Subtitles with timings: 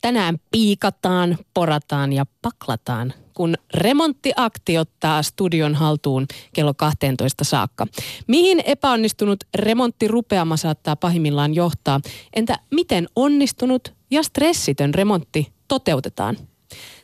[0.00, 7.86] Tänään piikataan, porataan ja paklataan, kun remonttiakti ottaa studion haltuun kello 12 saakka.
[8.26, 12.00] Mihin epäonnistunut remonttirupeama saattaa pahimmillaan johtaa?
[12.36, 16.36] Entä miten onnistunut ja stressitön remontti toteutetaan?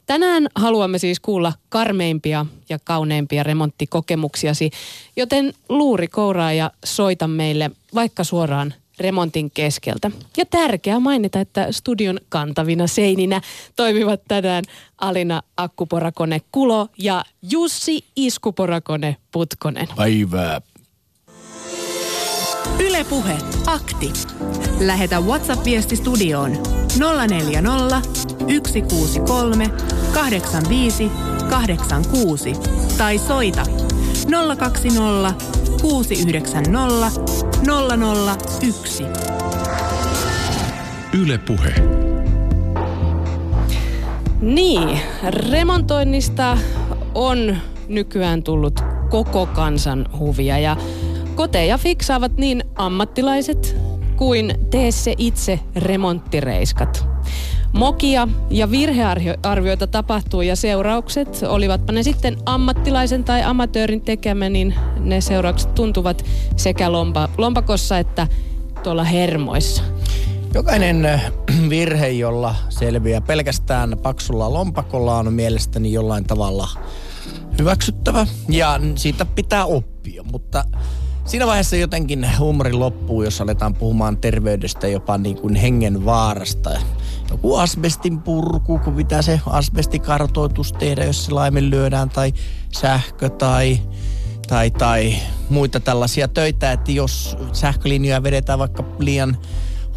[0.06, 4.70] Tänään haluamme siis kuulla karmeimpia ja kauneimpia remonttikokemuksiasi,
[5.16, 10.10] joten luuri kouraa ja soita meille vaikka suoraan remontin keskeltä.
[10.36, 13.40] Ja tärkeää mainita, että studion kantavina seininä
[13.76, 14.64] toimivat tänään
[14.98, 19.88] Alina Akkuporakone Kulo ja Jussi Iskuporakone Putkonen.
[19.96, 20.60] Päivää.
[22.80, 24.12] Ylepuhe akti.
[24.80, 26.52] Lähetä WhatsApp-viesti studioon
[27.28, 28.02] 040
[28.48, 29.70] 163
[30.14, 31.10] 85
[31.50, 32.52] 86
[32.98, 33.62] tai soita
[34.58, 35.34] 020
[35.90, 36.70] 690
[38.68, 39.04] 001.
[41.22, 41.74] Yle Puhe.
[44.40, 45.00] Niin,
[45.50, 46.58] remontoinnista
[47.14, 47.56] on
[47.88, 50.76] nykyään tullut koko kansan huvia ja
[51.34, 53.76] koteja fiksaavat niin ammattilaiset
[54.16, 57.08] kuin tee se itse remonttireiskat.
[57.72, 65.20] Mokia ja virhearvioita tapahtuu ja seuraukset, olivatpa ne sitten ammattilaisen tai amatöörin tekemä, niin ne
[65.20, 66.24] seuraukset tuntuvat
[66.56, 68.26] sekä lompa, lompakossa että
[68.82, 69.82] tuolla hermoissa.
[70.54, 71.32] Jokainen äh,
[71.70, 76.68] virhe, jolla selviää pelkästään paksulla lompakolla on mielestäni jollain tavalla
[77.58, 80.64] hyväksyttävä ja siitä pitää oppia, mutta
[81.26, 86.70] Siinä vaiheessa jotenkin huumori loppuu, jos aletaan puhumaan terveydestä jopa niin kuin hengen vaarasta.
[87.30, 92.32] Joku asbestin purku, kun pitää se asbestikartoitus tehdä, jos se laiminlyödään, tai
[92.72, 93.80] sähkö tai,
[94.48, 95.14] tai, tai
[95.48, 99.36] muita tällaisia töitä, että jos sähkölinjoja vedetään vaikka liian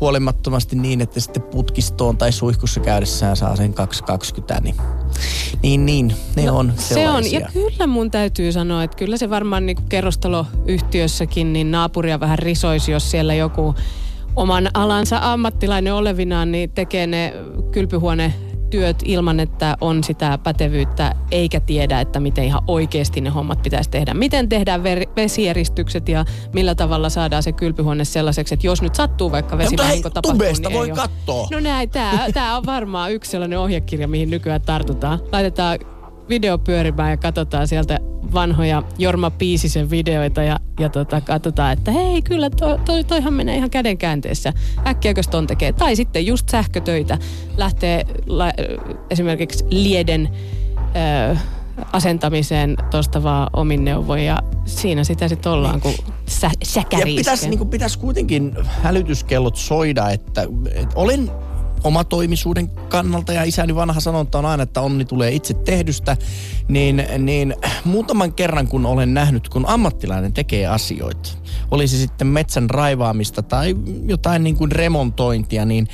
[0.02, 4.76] huolimattomasti niin, että sitten putkistoon tai suihkussa käydessään saa sen 220, niin
[5.64, 9.30] niin, niin, ne no, on Se on, ja kyllä mun täytyy sanoa, että kyllä se
[9.30, 13.76] varmaan niin kerrostaloyhtiössäkin niin naapuria vähän risoisi, jos siellä joku
[14.36, 17.34] oman alansa ammattilainen olevinaan, niin tekee ne
[17.72, 18.34] kylpyhuone
[18.70, 23.90] työt ilman, että on sitä pätevyyttä eikä tiedä, että miten ihan oikeasti ne hommat pitäisi
[23.90, 24.14] tehdä.
[24.14, 29.32] Miten tehdään ver- vesieristykset ja millä tavalla saadaan se kylpyhuone sellaiseksi, että jos nyt sattuu
[29.32, 31.48] vaikka vesivahinko tapahtuu, niin voi katsoa.
[31.52, 31.90] No näin,
[32.34, 35.20] tämä on varmaan yksi sellainen ohjekirja, mihin nykyään tartutaan.
[35.32, 35.80] Laitetaan
[36.30, 38.00] video pyörimään ja katsotaan sieltä
[38.34, 43.56] vanhoja Jorma Piisisen videoita ja, ja tota, katsotaan, että hei kyllä to, to, toihan menee
[43.56, 44.54] ihan käden käänteessä.
[44.88, 45.74] Äkkiäkös ton tekee?
[45.74, 47.18] Tai sitten just sähkötöitä
[47.58, 48.52] lähtee la,
[49.10, 50.30] esimerkiksi lieden
[51.32, 51.36] ö,
[51.94, 55.94] asentamiseen tuosta vaan omin neuvoin ja siinä sitä sitten ollaan, kun
[56.26, 56.52] sä,
[56.92, 60.42] Ja pitäisi niin pitäis kuitenkin hälytyskellot soida, että,
[60.76, 61.32] että olen
[61.84, 63.34] omatoimisuuden kannalta.
[63.34, 66.18] Ja isäni vanha sanonta on aina, että onni tulee itse tehdystä,
[66.68, 71.30] niin, niin muutaman kerran kun olen nähnyt, kun ammattilainen tekee asioita,
[71.72, 73.76] olisi sitten metsän raivaamista tai
[74.06, 75.88] jotain niin kuin remontointia, niin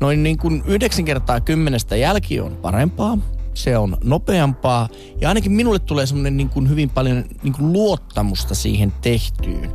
[0.00, 3.18] noin niin kuin yhdeksän kertaa kymmenestä jälki on parempaa
[3.54, 4.88] se on nopeampaa
[5.20, 9.74] ja ainakin minulle tulee semmoinen niin kuin hyvin paljon niin kuin luottamusta siihen tehtyyn.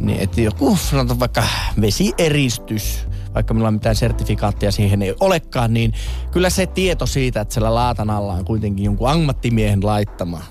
[0.00, 1.44] Niin, että joku sanotaan vaikka
[1.80, 5.92] vesieristys, vaikka minulla mitään sertifikaattia siihen ei olekaan, niin
[6.30, 10.42] kyllä se tieto siitä, että siellä laatan alla on kuitenkin jonkun ammattimiehen laittama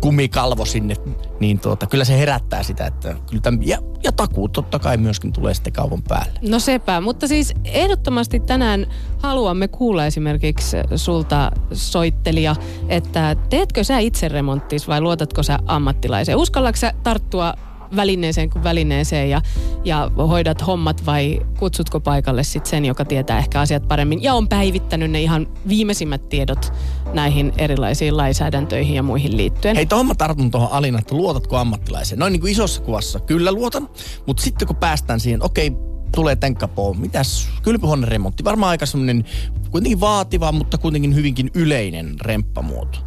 [0.00, 0.94] kumikalvo sinne,
[1.40, 5.32] niin tuota, kyllä se herättää sitä, että kyllä tämän, ja, ja takuu totta kai myöskin
[5.32, 6.38] tulee sitten kaupan päälle.
[6.42, 8.86] No sepä, mutta siis ehdottomasti tänään
[9.18, 12.56] haluamme kuulla esimerkiksi sulta soittelija,
[12.88, 16.38] että teetkö sä itse remonttis vai luotatko sä ammattilaiseen?
[16.38, 17.54] Uskallatko sä tarttua
[17.96, 19.42] välineeseen kuin välineeseen ja,
[19.84, 24.48] ja hoidat hommat vai kutsutko paikalle sit sen, joka tietää ehkä asiat paremmin ja on
[24.48, 26.72] päivittänyt ne ihan viimeisimmät tiedot
[27.12, 29.76] näihin erilaisiin lainsäädäntöihin ja muihin liittyen.
[29.76, 32.18] Hei, tuohon mä tartun tuohon Alina, että luotatko ammattilaiseen?
[32.18, 33.88] Noin niin kuin isossa kuvassa, kyllä luotan,
[34.26, 35.80] mutta sitten kun päästään siihen, okei, okay,
[36.14, 37.00] tulee tenkkapoon.
[37.00, 38.44] Mitäs kylpyhuoneremontti?
[38.44, 39.24] Varmaan aika semmoinen
[39.70, 42.98] kuitenkin vaativa, mutta kuitenkin hyvinkin yleinen remppamuoto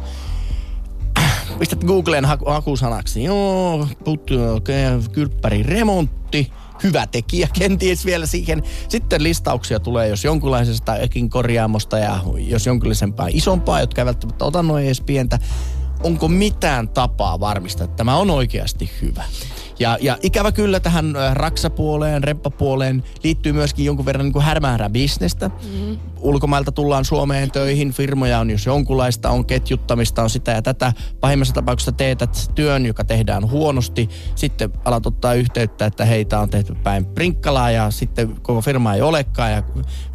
[1.58, 3.24] pistät Googleen haku, hakusanaksi.
[3.24, 6.52] Joo, puttu, okay, kylppäri remontti.
[6.82, 8.62] Hyvä tekijä kenties vielä siihen.
[8.88, 14.62] Sitten listauksia tulee, jos jonkunlaisesta ekin korjaamosta ja jos jonkinlaisempaa isompaa, jotka ei välttämättä ota
[14.62, 15.38] noin edes pientä.
[16.02, 19.24] Onko mitään tapaa varmistaa, että tämä on oikeasti hyvä?
[19.78, 25.48] Ja, ja ikävä kyllä tähän raksapuoleen, remppapuoleen liittyy myöskin jonkun verran niin kuin härmäärä bisnestä.
[25.48, 25.98] Mm-hmm.
[26.20, 30.92] Ulkomailta tullaan Suomeen töihin, firmoja on jos jonkunlaista, on ketjuttamista, on sitä ja tätä.
[31.20, 34.08] Pahimmassa tapauksessa teetät työn, joka tehdään huonosti.
[34.34, 39.02] Sitten alat ottaa yhteyttä, että heitä on tehty päin prinkkalaa ja sitten koko firma ei
[39.02, 39.62] olekaan ja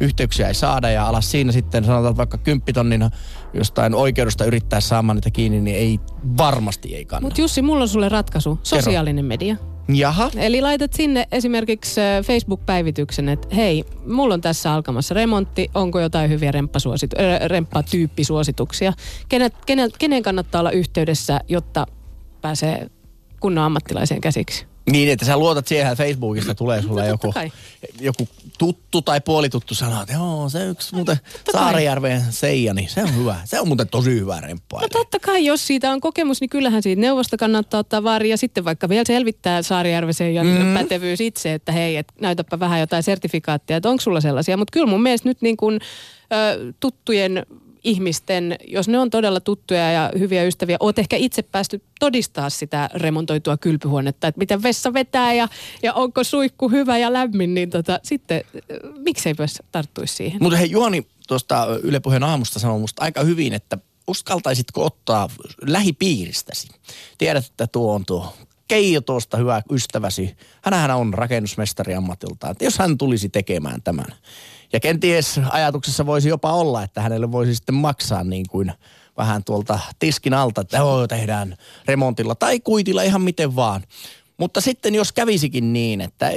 [0.00, 3.10] yhteyksiä ei saada ja alas siinä sitten sanotaan vaikka kymppitonnina
[3.54, 5.98] jostain oikeudesta yrittää saamaan niitä kiinni, niin ei
[6.38, 7.26] varmasti ei kannata.
[7.26, 8.58] Mutta Jussi, mulla on sulle ratkaisu.
[8.62, 9.28] Sosiaalinen Kerro.
[9.28, 9.56] media.
[9.88, 10.30] Jaha.
[10.36, 16.30] Eli laitat sinne esimerkiksi äh, Facebook-päivityksen, että hei, mulla on tässä alkamassa remontti, onko jotain
[16.30, 18.92] hyviä remppasuositu- äh, remppatyyppisuosituksia.
[19.28, 21.86] Kenet, kenen, kenen kannattaa olla yhteydessä, jotta
[22.40, 22.90] pääsee
[23.40, 24.69] kunnon ammattilaiseen käsiksi?
[24.90, 27.34] Niin, että sä luotat siihen, että Facebookista tulee sulle joku,
[28.00, 28.28] joku
[28.58, 31.16] tuttu tai puolituttu sana, että joo, se yksi muuten
[31.52, 33.36] Saarijärven Seija, niin se on hyvä.
[33.44, 34.80] Se on muuten tosi hyvä remppaa.
[34.80, 38.36] No totta kai, jos siitä on kokemus, niin kyllähän siitä neuvosta kannattaa ottaa vaari ja
[38.36, 40.74] sitten vaikka vielä selvittää Saarijärven Seijan mm.
[40.74, 44.56] pätevyys itse, että hei, et näytäpä vähän jotain sertifikaattia, että onko sulla sellaisia.
[44.56, 45.80] Mutta kyllä mun mielestä nyt niin kuin,
[46.32, 47.46] ö, tuttujen
[47.84, 52.90] ihmisten, jos ne on todella tuttuja ja hyviä ystäviä, oot ehkä itse päästy todistaa sitä
[52.94, 55.48] remontoitua kylpyhuonetta, että miten vessa vetää ja,
[55.82, 58.44] ja onko suikku hyvä ja lämmin, niin tota, sitten
[58.98, 60.42] miksei myös tarttuisi siihen.
[60.42, 63.78] Mutta hei Juhani tuosta Yle Puheen aamusta sanoi musta aika hyvin, että
[64.08, 65.28] uskaltaisitko ottaa
[65.66, 66.68] lähipiiristäsi?
[67.18, 68.34] Tiedät, että tuo on tuo
[68.70, 70.36] Keijo tuosta hyvä ystäväsi.
[70.62, 72.56] Hänhän on rakennusmestari ammatiltaan.
[72.60, 74.06] Jos hän tulisi tekemään tämän,
[74.72, 78.72] ja kenties ajatuksessa voisi jopa olla, että hänelle voisi sitten maksaa niin kuin
[79.16, 81.56] vähän tuolta tiskin alta, että joo, tehdään
[81.86, 83.82] remontilla tai kuitilla ihan miten vaan.
[84.40, 86.32] Mutta sitten jos kävisikin niin, että äh,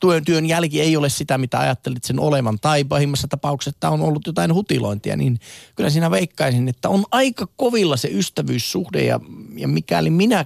[0.00, 4.26] työn, työn jälki ei ole sitä, mitä ajattelit sen olevan, tai pahimmassa tapauksessa on ollut
[4.26, 5.40] jotain hutilointia, niin
[5.76, 9.20] kyllä siinä veikkaisin, että on aika kovilla se ystävyyssuhde, ja,
[9.56, 10.44] ja mikäli minä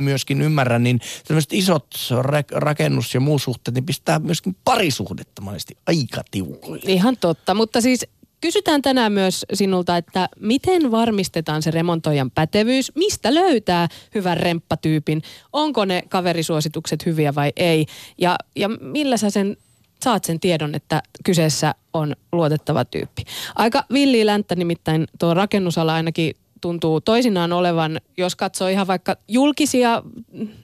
[0.00, 1.86] myöskin ymmärrän, niin tämmöiset isot
[2.52, 6.92] rakennus- ja muu suhteet, niin pistää myöskin parisuhdetta monesti aika tiukoille.
[6.92, 8.06] Ihan totta, mutta siis
[8.40, 12.92] kysytään tänään myös sinulta, että miten varmistetaan se remontoijan pätevyys?
[12.94, 15.22] Mistä löytää hyvän remppatyypin?
[15.52, 17.86] Onko ne kaverisuositukset hyviä vai ei?
[18.18, 19.56] Ja, ja millä sä sen
[20.04, 23.22] saat sen tiedon, että kyseessä on luotettava tyyppi.
[23.54, 26.34] Aika villi länttä nimittäin tuo rakennusala ainakin
[26.66, 30.02] tuntuu toisinaan olevan, jos katsoo ihan vaikka julkisia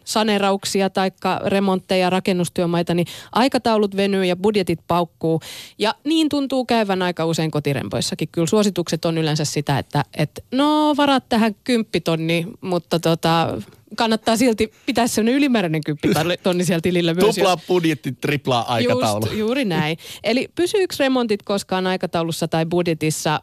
[0.05, 1.11] sanerauksia tai
[1.47, 5.41] remontteja, rakennustyömaita, niin aikataulut venyy ja budjetit paukkuu.
[5.79, 8.29] Ja niin tuntuu käyvän aika usein kotirempoissakin.
[8.33, 13.59] Kyllä suositukset on yleensä sitä, että et, no varat tähän kymppitonni, mutta tota,
[13.97, 17.35] kannattaa silti pitää sellainen ylimääräinen kymppitonni siellä tilillä myös.
[17.35, 19.27] Tuplaa budjetti, triplaa aikataulu.
[19.27, 19.97] Just, juuri näin.
[20.25, 23.41] Eli pysyykö remontit koskaan aikataulussa tai budjetissa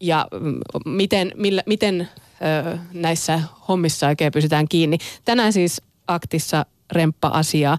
[0.00, 2.08] ja mm, miten, millä, miten
[2.70, 4.98] ö, näissä hommissa oikein pysytään kiinni.
[5.24, 7.78] Tänään siis aktissa remppa-asiaa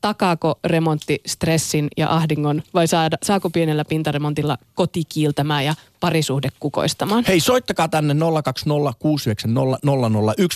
[0.00, 5.74] takaako remontti stressin ja ahdingon vai saada, saako pienellä pintaremontilla koti kiiltämään ja
[6.06, 7.24] parisuhde kukoistamaan?
[7.28, 8.18] Hei, soittakaa tänne 020690001,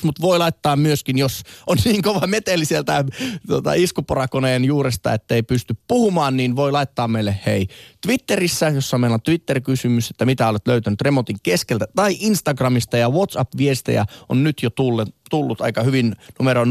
[0.02, 3.05] mutta voi laittaa myöskin, jos on niin kova meteli sieltä
[3.47, 7.69] tota, iskuporakoneen juuresta, että ei pysty puhumaan, niin voi laittaa meille hei
[8.06, 14.05] Twitterissä, jossa meillä on Twitter-kysymys, että mitä olet löytänyt remontin keskeltä, tai Instagramista ja WhatsApp-viestejä
[14.29, 16.69] on nyt jo tullut, tullut aika hyvin numero 0401638586.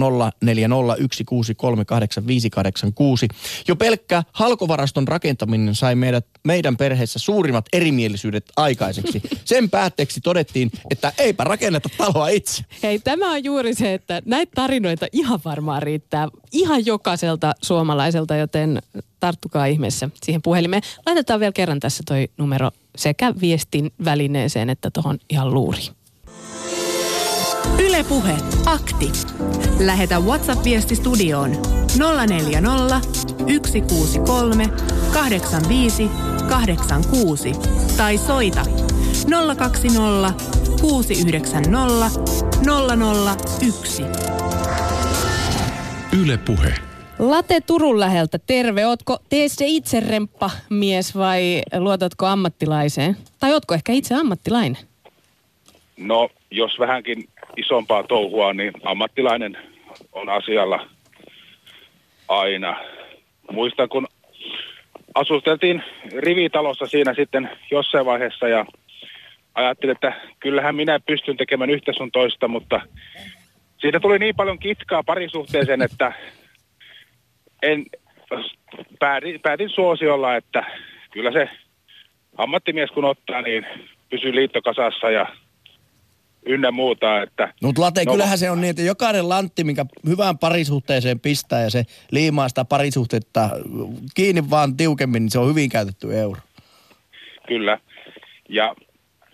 [3.68, 9.21] Jo pelkkä halkovaraston rakentaminen sai meidät, meidän perheessä suurimmat erimielisyydet aikaiseksi.
[9.45, 12.63] Sen päätteeksi todettiin, että eipä rakenneta taloa itse.
[12.83, 18.81] Hei, tämä on juuri se, että näitä tarinoita ihan varmaan riittää ihan jokaiselta suomalaiselta, joten
[19.19, 20.81] tarttukaa ihmeessä siihen puhelimeen.
[21.06, 25.94] Laitetaan vielä kerran tässä toi numero sekä viestin välineeseen että tuohon ihan luuriin.
[27.80, 28.35] Ylepuhe
[28.66, 29.11] akti.
[29.80, 31.52] Lähetä WhatsApp-viesti studioon
[32.28, 33.02] 040
[33.68, 34.68] 163
[35.14, 36.09] 85
[36.49, 37.51] 86
[37.97, 38.61] tai soita
[39.57, 40.33] 020
[40.81, 42.09] 690
[43.61, 44.03] 001.
[46.23, 46.73] Ylepuhe.
[47.19, 48.85] Late Turun läheltä, terve.
[48.85, 53.18] Ootko tee se itse remppa mies vai luotatko ammattilaiseen?
[53.39, 54.77] Tai ootko ehkä itse ammattilainen?
[55.97, 59.57] No, jos vähänkin isompaa touhua, niin ammattilainen
[60.13, 60.87] on asialla
[62.27, 62.75] aina.
[63.51, 64.07] Muistan, kun
[65.19, 65.83] asusteltiin
[66.18, 68.66] rivitalossa siinä sitten jossain vaiheessa ja
[69.56, 72.81] ajattelin, että kyllähän minä pystyn tekemään yhtä sun toista, mutta
[73.78, 76.14] siitä tuli niin paljon kitkaa parisuhteeseen, että
[77.61, 77.85] en,
[78.99, 80.64] päätin, päätin suosiolla, että
[81.11, 81.49] kyllä se
[82.38, 83.66] ammattimies kun ottaa, niin
[84.09, 85.28] pysyy liittokasassa ja
[86.46, 87.22] ynnä muuta.
[87.22, 91.19] Että, No, mutta Late, No, kyllähän se on niin, että jokainen lantti, mikä hyvään parisuhteeseen
[91.19, 93.50] pistää ja se liimaa sitä parisuhteetta
[94.16, 96.42] kiinni vaan tiukemmin, niin se on hyvin käytetty euro.
[97.48, 97.80] Kyllä.
[98.50, 98.76] Ja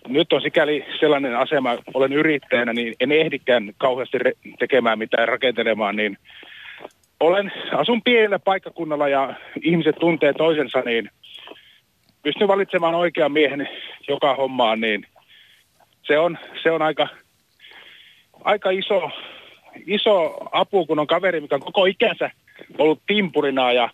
[0.08, 5.96] nyt on sikäli sellainen asema, olen yrittäjänä, niin en ehdikään kauheasti re- tekemään mitään rakentelemaan,
[5.96, 6.18] niin
[7.20, 11.10] olen, asun pienellä paikkakunnalla ja ihmiset tuntee toisensa, niin
[12.22, 13.68] pystyn valitsemaan oikean miehen
[14.08, 15.06] joka hommaan, niin
[16.06, 17.08] se on, se on aika,
[18.44, 19.10] aika iso,
[19.86, 22.30] iso apu, kun on kaveri, mikä on koko ikänsä
[22.78, 23.90] ollut timpurina ja,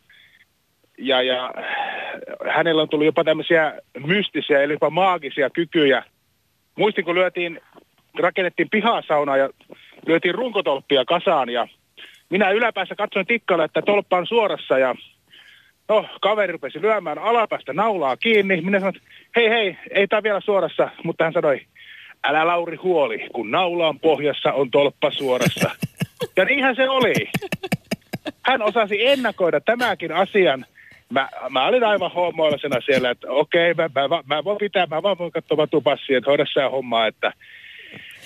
[0.99, 1.55] ja, ja
[2.51, 6.05] hänellä on tullut jopa tämmöisiä mystisiä, eli jopa maagisia kykyjä.
[6.79, 7.61] Muistin, kun lyötiin,
[8.19, 9.49] rakennettiin pihasaunaa ja
[10.07, 11.69] lyötiin runkotolppia kasaan ja
[12.31, 14.95] minä yläpäässä katsoin tikkalla, että tolppa on suorassa ja
[15.89, 18.61] no, kaveri rupesi lyömään alapäästä naulaa kiinni.
[18.61, 19.01] Minä sanoin,
[19.37, 21.61] hei hei, ei tämä vielä suorassa, mutta hän sanoi,
[22.25, 25.71] älä Lauri huoli, kun naula on pohjassa, on tolppa suorassa.
[26.37, 27.15] Ja niinhän se oli.
[28.43, 30.65] Hän osasi ennakoida tämäkin asian.
[31.11, 35.03] Mä, mä olin aivan hommoillasena siellä, että okei, mä, mä, mä, mä voin pitää, mä
[35.03, 37.33] vaan voin katsoa vatupassia, että hoida sä hommaa, että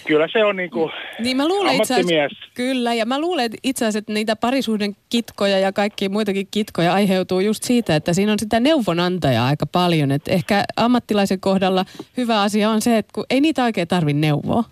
[0.06, 2.32] kyllä se on niinku Niin mä luulen itse ammattimies.
[2.32, 6.48] asiassa, kyllä, ja mä luulen että itse asiassa, että niitä parisuuden kitkoja ja kaikki muitakin
[6.50, 10.10] kitkoja aiheutuu just siitä, että siinä on sitä neuvonantajaa aika paljon.
[10.12, 11.84] Että ehkä ammattilaisen kohdalla
[12.16, 14.64] hyvä asia on se, että kun ei niitä oikein tarvi neuvoa.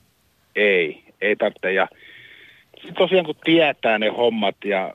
[0.57, 1.73] Ei, ei tarvitse.
[1.73, 1.89] Ja
[2.99, 4.95] tosiaan kun tietää ne hommat ja...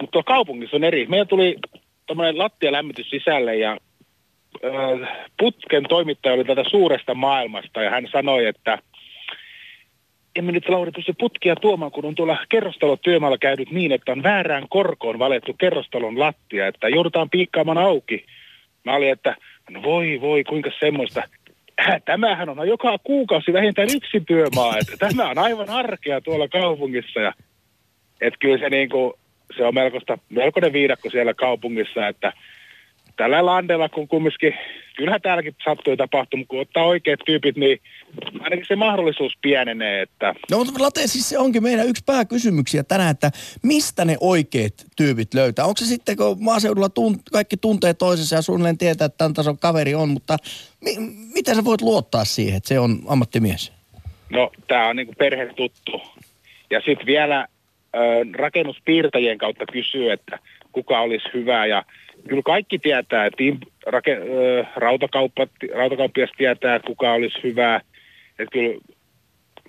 [0.00, 1.06] Mutta kaupungissa on eri.
[1.06, 1.56] Meillä tuli
[2.06, 3.78] tämmöinen lattialämmitys sisälle ja
[5.38, 8.78] putken toimittaja oli tätä suuresta maailmasta ja hän sanoi, että
[10.36, 14.66] emme nyt Lauri pysty putkia tuomaan, kun on tuolla kerrostalotyömaalla käynyt niin, että on väärään
[14.68, 18.26] korkoon valettu kerrostalon lattia, että joudutaan piikkaamaan auki.
[18.84, 19.36] Mä olin, että
[19.70, 21.22] no voi voi, kuinka semmoista.
[21.80, 27.20] Äh, Tämähän on joka kuukausi vähintään yksi työmaa, että tämä on aivan arkea tuolla kaupungissa.
[27.20, 27.32] Ja,
[28.20, 29.18] että kyllä se, niinku,
[29.56, 32.32] se on melkoista, melkoinen viidakko siellä kaupungissa, että
[33.16, 34.54] tällä landella, kun kumminkin,
[34.96, 37.80] kyllähän täälläkin sattuu tapahtuu, mutta kun ottaa oikeat tyypit, niin
[38.40, 43.10] ainakin se mahdollisuus pienenee, että No mutta Late, siis se onkin meidän yksi pääkysymyksiä tänään,
[43.10, 43.30] että
[43.62, 45.64] mistä ne oikeat tyypit löytää?
[45.64, 49.58] Onko se sitten, kun maaseudulla tunt, kaikki tuntee toisensa ja suunnilleen tietää, että tämän tason
[49.58, 50.36] kaveri on, mutta
[50.80, 50.96] mi-
[51.34, 53.72] miten sä voit luottaa siihen, että se on ammattimies?
[54.30, 56.02] No, tämä on niinku perhetuttu.
[56.70, 57.48] Ja sitten vielä
[57.94, 57.98] ö,
[58.38, 60.38] rakennuspiirtäjien kautta kysyy, että
[60.72, 61.66] kuka olisi hyvä.
[61.66, 61.84] Ja
[62.28, 63.42] kyllä kaikki tietää, että
[63.86, 64.18] rake,
[64.76, 67.80] rautakauppa, rautakauppias tietää, kuka olisi hyvä.
[68.38, 68.80] Että kyllä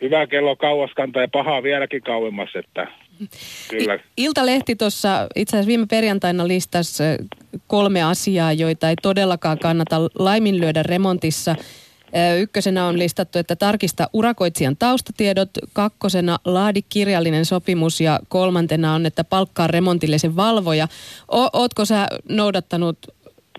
[0.01, 2.87] hyvä kello kauas kantaa ja pahaa vieläkin kauemmas, että
[3.69, 3.99] kyllä.
[4.17, 7.03] Iltalehti tuossa itse asiassa viime perjantaina listasi
[7.67, 11.55] kolme asiaa, joita ei todellakaan kannata laiminlyödä remontissa.
[12.39, 19.23] Ykkösenä on listattu, että tarkista urakoitsijan taustatiedot, kakkosena laadi kirjallinen sopimus ja kolmantena on, että
[19.23, 20.87] palkkaa remontillisen valvoja.
[21.31, 22.97] O- ootko sä noudattanut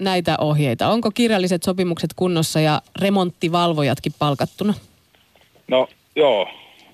[0.00, 0.88] näitä ohjeita?
[0.88, 4.74] Onko kirjalliset sopimukset kunnossa ja remonttivalvojatkin palkattuna?
[5.68, 6.48] No joo,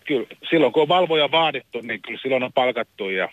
[0.07, 3.29] kyllä silloin kun on valvoja vaadittu, niin kyllä silloin on palkattu ja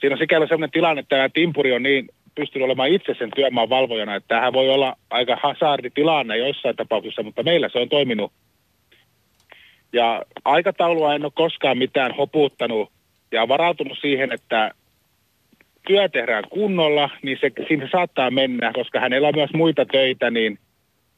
[0.00, 3.68] siinä on sikäli sellainen tilanne, että tämä Timpuri on niin pystynyt olemaan itse sen työmaan
[3.68, 8.32] valvojana, että tämähän voi olla aika hasarditilanne joissain tapauksissa, mutta meillä se on toiminut.
[9.92, 12.90] Ja aikataulua en ole koskaan mitään hoputtanut
[13.32, 14.70] ja varautunut siihen, että
[15.86, 20.58] työ tehdään kunnolla, niin se, siinä saattaa mennä, koska hänellä on myös muita töitä, niin,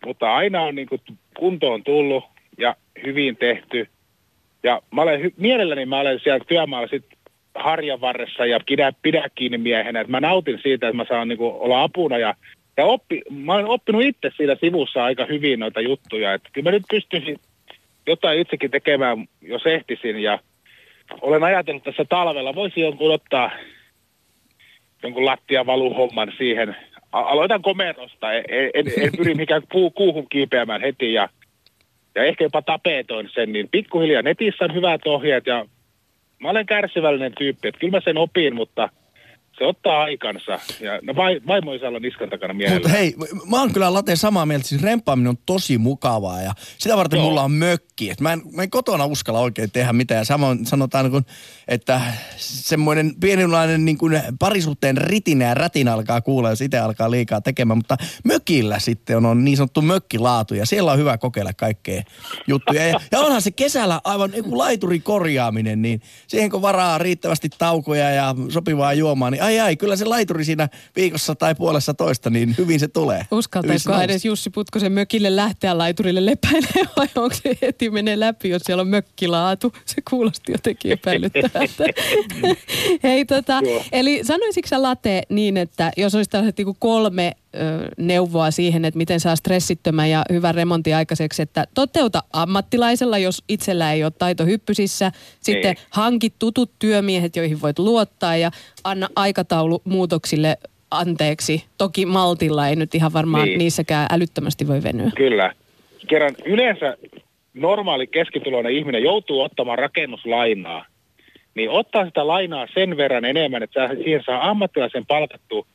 [0.06, 1.00] mutta aina on niin kuin,
[1.38, 2.24] kunto tullut
[2.58, 3.88] ja hyvin tehty.
[4.62, 7.04] Ja mä olen, mielelläni mä olen siellä työmaalla sit
[7.58, 10.00] harjan varressa ja pidä, pidä kiinni miehenä.
[10.00, 12.34] Et mä nautin siitä, että mä saan niinku olla apuna ja,
[12.76, 16.34] ja oppi, mä olen oppinut itse siitä sivussa aika hyvin noita juttuja.
[16.34, 17.40] Että kyllä mä nyt pystyisin
[18.06, 20.38] jotain itsekin tekemään, jos ehtisin ja
[21.20, 23.50] olen ajatellut tässä talvella, voisi jonkun ottaa
[25.02, 26.76] jonkun lattiavaluhomman siihen.
[27.12, 31.28] Aloitan komerosta, en, en, en, en pyri mikään puu, kuuhun kiipeämään heti ja,
[32.14, 35.66] ja ehkä jopa tapetoin sen, niin pikkuhiljaa netissä on hyvät ohjeet ja
[36.40, 38.88] mä olen kärsivällinen tyyppi, että kyllä mä sen opin, mutta
[39.58, 40.58] se ottaa aikansa.
[40.80, 42.80] Ja no vai, vaimo ei saa olla niskan takana miehellä.
[42.80, 43.14] Mutta hei,
[43.50, 47.26] mä oon kyllä Late samaa mieltä, siis remppaaminen on tosi mukavaa ja sitä varten Joo.
[47.26, 48.10] mulla on mökki.
[48.10, 50.24] Et mä, en, mä en kotona uskalla oikein tehdä mitään.
[50.24, 51.24] Samoin sanotaan, kun,
[51.68, 52.00] että
[52.36, 57.78] semmoinen pienilainen niin kuin parisuhteen ritinä ja rätinä alkaa kuulla, jos itse alkaa liikaa tekemään.
[57.78, 62.02] Mutta mökillä sitten on, on niin sanottu mökkilaatu ja siellä on hyvä kokeilla kaikkea
[62.46, 62.86] juttuja.
[62.86, 68.10] Ja, ja onhan se kesällä aivan niin laiturin korjaaminen, niin siihen kun varaa riittävästi taukoja
[68.10, 72.54] ja sopivaa juomaa, niin ai ai, kyllä se laituri siinä viikossa tai puolessa toista, niin
[72.58, 73.26] hyvin se tulee.
[73.30, 78.62] Uskaltaisiko edes Jussi Putkosen mökille lähteä laiturille lepäilemään vai onko se heti menee läpi, jos
[78.66, 79.72] siellä on mökkilaatu?
[79.84, 81.84] Se kuulosti jotenkin epäilyttävältä.
[83.02, 83.60] Hei tota,
[83.92, 87.36] eli sanoisitko sä Late niin, että jos olisi tällaiset niinku kolme
[87.98, 93.92] neuvoa siihen, että miten saa stressittömän ja hyvän remontin aikaiseksi, että toteuta ammattilaisella, jos itsellä
[93.92, 95.12] ei ole taito hyppysissä.
[95.40, 95.84] Sitten ei.
[95.90, 98.50] hanki tutut työmiehet, joihin voit luottaa ja
[98.84, 100.56] anna aikataulu muutoksille
[100.90, 101.64] anteeksi.
[101.78, 103.58] Toki maltilla ei nyt ihan varmaan niin.
[103.58, 105.10] niissäkään älyttömästi voi venyä.
[105.16, 105.52] Kyllä.
[106.06, 106.96] Kerran yleensä
[107.54, 110.86] normaali keskituloinen ihminen joutuu ottamaan rakennuslainaa,
[111.54, 115.66] niin ottaa sitä lainaa sen verran enemmän, että siihen saa ammattilaisen palkattua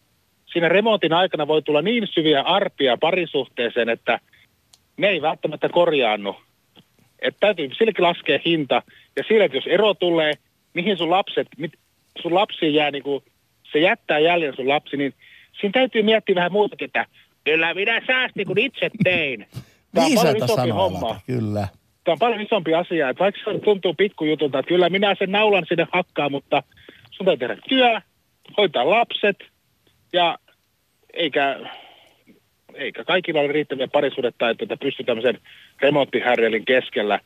[0.53, 4.19] siinä remontin aikana voi tulla niin syviä arpia parisuhteeseen, että
[4.98, 6.36] ne ei välttämättä korjaannu.
[7.19, 8.81] Että täytyy silläkin laskea hinta.
[9.15, 10.33] Ja sillä, että jos ero tulee,
[10.74, 11.72] mihin sun lapset, mit,
[12.22, 13.24] sun lapsi jää niin kuin,
[13.72, 15.13] se jättää jäljen sun lapsi, niin
[15.60, 17.05] siinä täytyy miettiä vähän muutakin, että
[17.43, 19.48] kyllä minä säästin, kun itse tein.
[19.93, 21.19] Tämä on paljon isompi homma.
[21.27, 21.67] Kyllä.
[22.03, 25.65] Tämä on paljon isompi asia, että vaikka se tuntuu pikkujutulta, että kyllä minä sen naulan
[25.67, 26.63] sinne hakkaan, mutta
[27.12, 28.01] sun täytyy tehdä työ,
[28.57, 29.38] hoitaa lapset
[30.13, 30.38] ja
[31.13, 31.60] eikä,
[32.74, 35.39] eikä kaikilla ole riittäviä parisuudetaitoja, että pystyy tämmöisen
[35.82, 37.20] remonttihärjelin keskellä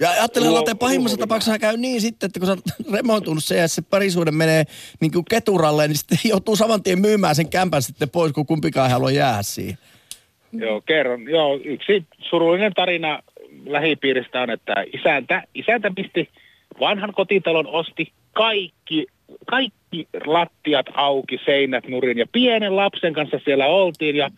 [0.00, 3.68] ja ajattelen, että pahimmassa tapauksessa käy niin sitten, että kun sä oot remontunut se ja
[3.68, 4.64] se parisuuden menee
[5.00, 8.86] niin kuin keturalle, niin sitten joutuu saman tien myymään sen kämpän sitten pois, kun kumpikaan
[8.86, 9.78] ei halua jäädä siihen.
[10.52, 11.28] Joo, kerron.
[11.28, 13.22] Joo, yksi surullinen tarina
[13.66, 16.28] lähipiiristä on, että isäntä, isäntä pisti
[16.80, 19.06] vanhan kotitalon, osti kaikki
[19.46, 24.30] kaikki lattiat auki, seinät nurin ja pienen lapsen kanssa siellä oltiin ja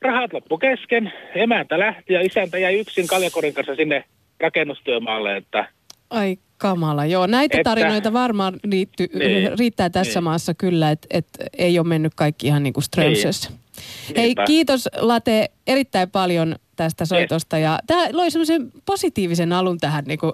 [0.00, 1.12] rahat loppu kesken.
[1.34, 4.04] Emäntä lähti ja isäntä jäi yksin kaljakorin kanssa sinne
[4.40, 5.68] rakennustyömaalle, että
[6.10, 7.26] Ai kamala, joo.
[7.26, 10.24] Näitä että, tarinoita varmaan liitty, niin, riittää tässä niin.
[10.24, 11.26] maassa kyllä, että et
[11.58, 13.50] ei ole mennyt kaikki ihan niin kuin Strömsössä.
[13.50, 14.16] Niin.
[14.16, 17.58] Hei, kiitos Late erittäin paljon tästä soitosta.
[17.58, 20.32] Ja tämä loi semmoisen positiivisen alun tähän niin kuin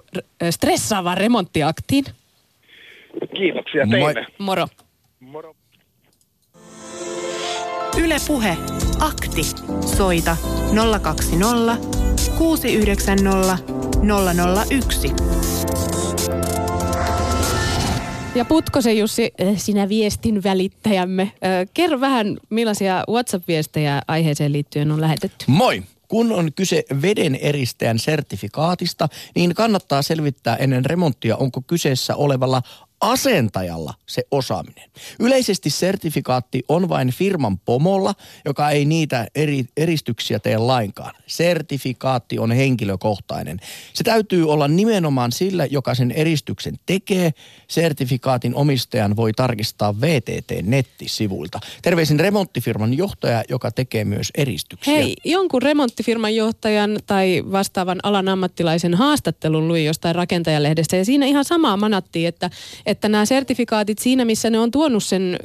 [0.49, 2.05] stressaavaan remonttiaktiin.
[3.39, 4.13] Kiitoksia teille.
[4.13, 4.25] Moi.
[4.37, 4.67] Moro.
[5.19, 5.55] Moro.
[7.97, 8.57] Yle Puhe.
[8.99, 9.43] Akti.
[9.97, 10.37] Soita
[11.01, 11.77] 020
[12.37, 13.57] 690
[14.69, 15.11] 001.
[18.35, 21.21] Ja Putkosen Jussi, eh, sinä viestin välittäjämme.
[21.21, 25.45] Eh, kerro vähän, millaisia WhatsApp-viestejä aiheeseen liittyen on lähetetty.
[25.47, 25.83] Moi!
[26.07, 32.61] Kun on kyse veden eristäjän sertifikaatista, niin kannattaa selvittää ennen remonttia, onko kyseessä olevalla
[33.01, 34.89] asentajalla se osaaminen.
[35.19, 41.15] Yleisesti sertifikaatti on vain firman pomolla, joka ei niitä eri, eristyksiä tee lainkaan.
[41.27, 43.59] Sertifikaatti on henkilökohtainen.
[43.93, 47.31] Se täytyy olla nimenomaan sillä, joka sen eristyksen tekee.
[47.67, 51.59] Sertifikaatin omistajan voi tarkistaa VTT-nettisivuilta.
[51.81, 54.93] Terveisin remonttifirman johtaja, joka tekee myös eristyksiä.
[54.93, 61.45] Hei, jonkun remonttifirman johtajan tai vastaavan alan ammattilaisen haastattelun luin jostain rakentajalehdestä ja siinä ihan
[61.45, 62.49] samaa manattiin, että
[62.89, 65.37] että nämä sertifikaatit siinä, missä ne on tuonut sen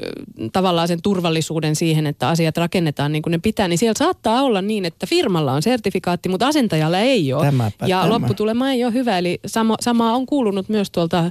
[0.53, 4.63] tavallaan sen turvallisuuden siihen, että asiat rakennetaan niin kuin ne pitää, niin siellä saattaa olla
[4.63, 7.45] niin, että firmalla on sertifikaatti, mutta asentajalla ei ole.
[7.45, 8.13] Tämäpä, ja tämä.
[8.13, 9.19] lopputulema ei ole hyvä.
[9.19, 11.31] Eli sama, samaa on kuulunut myös tuolta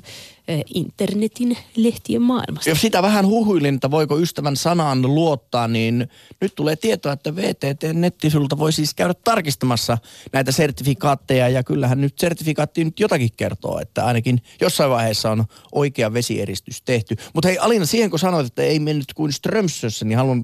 [0.73, 2.69] internetin lehtien maailmasta.
[2.69, 6.07] Jos sitä vähän huhuilin, että voiko ystävän sanaan luottaa, niin
[6.41, 9.97] nyt tulee tietoa, että VTT-nettisivulta voi siis käydä tarkistamassa
[10.33, 11.49] näitä sertifikaatteja.
[11.49, 17.15] Ja kyllähän nyt sertifikaatti nyt jotakin kertoo, että ainakin jossain vaiheessa on oikea vesieristys tehty.
[17.33, 20.43] Mutta hei Alina, siihen kun sanoit, että ei mennyt kuin Strömsössä, niin haluan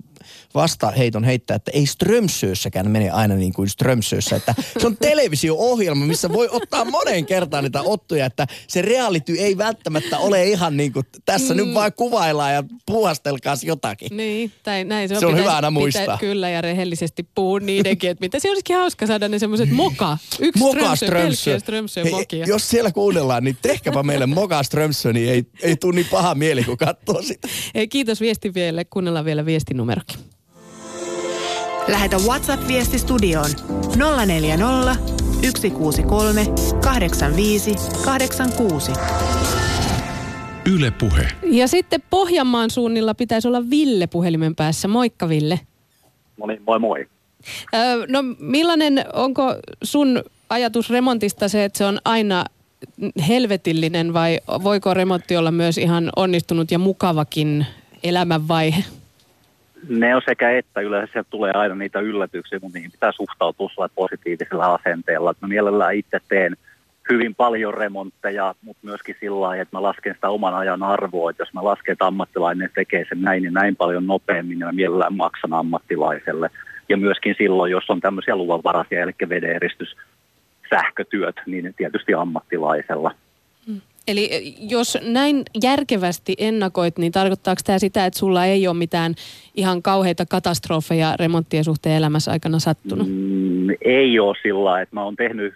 [0.55, 4.35] vasta heiton heittää, että ei Strömsössäkään mene aina niin kuin Strömsössä.
[4.35, 9.57] Että se on televisio-ohjelma, missä voi ottaa moneen kertaan niitä ottoja, että se reality ei
[9.57, 11.57] välttämättä ole ihan niin kuin tässä mm.
[11.57, 14.17] nyt vaan kuvaillaan ja puhastelkaas jotakin.
[14.17, 15.19] Niin, tai näin se on.
[15.19, 16.17] Se on hyvä aina muistaa.
[16.17, 20.17] Kyllä ja rehellisesti puhua niidenkin, että mitä se olisikin hauska saada ne semmoiset moka.
[20.39, 22.45] Yksi moka Strömsö, Strömsö mokia.
[22.45, 26.63] Jos siellä kuunnellaan, niin tehkäpä meille moka Strömsö, niin ei, ei tule niin paha mieli,
[26.63, 27.47] kun katsoo sitä.
[27.75, 28.85] Ei, kiitos viesti vielä.
[28.85, 30.08] Kuunnellaan vielä viestinumerokin.
[31.91, 33.49] Lähetä WhatsApp-viesti studioon
[34.25, 34.95] 040
[35.43, 36.45] 163
[36.83, 37.75] 85
[38.05, 38.91] 86.
[40.75, 41.27] Yle Puhe.
[41.43, 44.87] Ja sitten Pohjanmaan suunnilla pitäisi olla Ville puhelimen päässä.
[44.87, 45.59] Moikka Ville.
[46.37, 47.07] No niin, moi moi.
[47.73, 52.45] Öö, no millainen, onko sun ajatus remontista se, että se on aina
[53.27, 57.65] helvetillinen vai voiko remontti olla myös ihan onnistunut ja mukavakin
[58.03, 58.83] elämänvaihe?
[59.87, 60.81] Ne on sekä että.
[60.81, 65.33] Yleensä sieltä tulee aina niitä yllätyksiä, mutta niihin pitää suhtautua positiivisella asenteella.
[65.41, 66.55] Mä mielellään itse teen
[67.11, 71.41] hyvin paljon remontteja, mutta myöskin sillä lailla, että mä lasken sitä oman ajan arvoa, että
[71.41, 75.15] jos mä lasken, että ammattilainen tekee sen näin ja näin paljon nopeammin, niin mä mielellään
[75.15, 76.49] maksan ammattilaiselle.
[76.89, 79.95] Ja myöskin silloin, jos on tämmöisiä luvanvaraisia, eli vedeeristys,
[80.69, 83.11] sähkötyöt, niin tietysti ammattilaisella.
[84.07, 89.15] Eli eh, jos näin järkevästi ennakoit, niin tarkoittaako tämä sitä, että sulla ei ole mitään
[89.55, 93.07] ihan kauheita katastrofeja remonttien suhteen elämässä aikana sattunut?
[93.07, 95.53] Mm, ei ole sillä että mä oon tehnyt,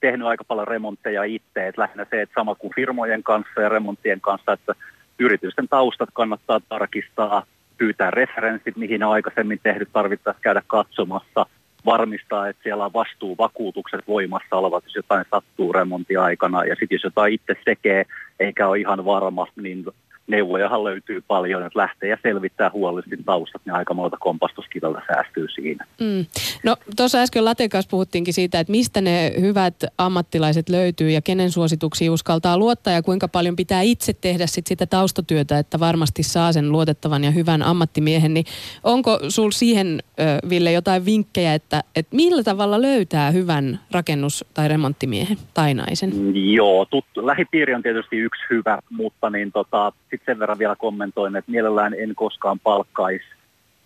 [0.00, 4.20] tehnyt aika paljon remontteja itse, että lähinnä se, että sama kuin firmojen kanssa ja remonttien
[4.20, 4.74] kanssa, että
[5.18, 7.46] yritysten taustat kannattaa tarkistaa,
[7.78, 11.46] pyytää referenssit, mihin on aikaisemmin tehnyt, tarvittaessa käydä katsomassa–
[11.86, 16.64] varmistaa, että siellä on vastuuvakuutukset voimassa olevat, jos jotain sattuu remontiaikana.
[16.64, 18.04] Ja sitten jos jotain itse tekee,
[18.40, 19.84] eikä ole ihan varma, niin
[20.26, 25.86] neuvojahan löytyy paljon, että lähtee ja selvittää huolellisesti taustat, niin aika monta kompastuskiveltä säästyy siinä.
[26.00, 26.26] Mm.
[26.64, 31.50] No tuossa äsken Laten kanssa puhuttiinkin siitä, että mistä ne hyvät ammattilaiset löytyy ja kenen
[31.50, 36.52] suosituksiin uskaltaa luottaa ja kuinka paljon pitää itse tehdä sit sitä taustatyötä, että varmasti saa
[36.52, 38.34] sen luotettavan ja hyvän ammattimiehen.
[38.34, 38.46] Niin
[38.84, 40.02] onko sul siihen,
[40.48, 46.12] Ville, jotain vinkkejä, että, että millä tavalla löytää hyvän rakennus- tai remonttimiehen tai naisen?
[46.52, 47.26] Joo, tuttu.
[47.26, 51.94] lähipiiri on tietysti yksi hyvä, mutta niin tota, sitten sen verran vielä kommentoin, että mielellään
[51.94, 53.24] en koskaan palkkaisi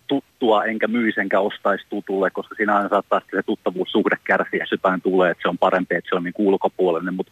[0.07, 5.01] tuttua enkä myisi enkä ostaisi tutulle, koska siinä aina saattaa se tuttavuussuhde kärsiä, jos jotain
[5.01, 7.13] tulee, että se on parempi, että se on niin ulkopuolinen.
[7.13, 7.31] Mutta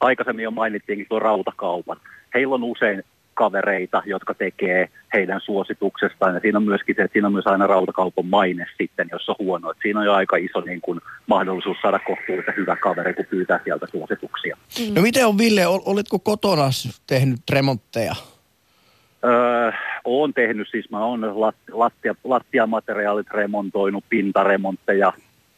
[0.00, 1.96] aikaisemmin jo mainittiinkin tuo rautakaupan.
[2.34, 3.02] Heillä on usein
[3.38, 6.34] kavereita, jotka tekee heidän suosituksestaan.
[6.34, 9.34] Ja siinä on myöskin se, että siinä on myös aina rautakaupan maine sitten, jos on
[9.38, 9.70] huono.
[9.70, 13.60] Että siinä on jo aika iso niin kuin, mahdollisuus saada kohtuullisen hyvä kaveri, kun pyytää
[13.64, 14.56] sieltä suosituksia.
[14.78, 14.94] Mm.
[14.94, 16.70] No miten on Ville, oletko kotona
[17.06, 18.14] tehnyt remontteja?
[19.24, 19.72] Öö,
[20.04, 21.20] olen tehnyt, siis mä oon
[21.72, 25.12] lattia, lattiamateriaalit remontoinut, pintaremontteja,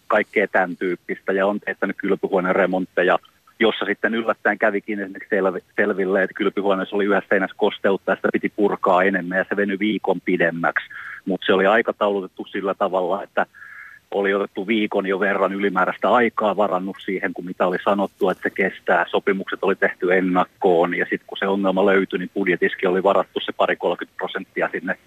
[0.06, 3.18] kaikkea tämän tyyppistä ja on tehnyt kylpyhuoneen remontteja–
[3.60, 5.36] jossa sitten yllättäen kävikin esimerkiksi
[5.76, 9.78] selville, että kylpyhuoneessa oli yhdessä seinässä kosteutta ja sitä piti purkaa enemmän ja se venyi
[9.78, 10.86] viikon pidemmäksi.
[11.24, 13.46] Mutta se oli aikataulutettu sillä tavalla, että
[14.10, 18.50] oli otettu viikon jo verran ylimääräistä aikaa varannut siihen, kun mitä oli sanottu, että se
[18.50, 19.06] kestää.
[19.10, 23.52] Sopimukset oli tehty ennakkoon ja sitten kun se ongelma löytyi, niin budjetiskin oli varattu se
[23.52, 24.98] pari 30 prosenttia sinne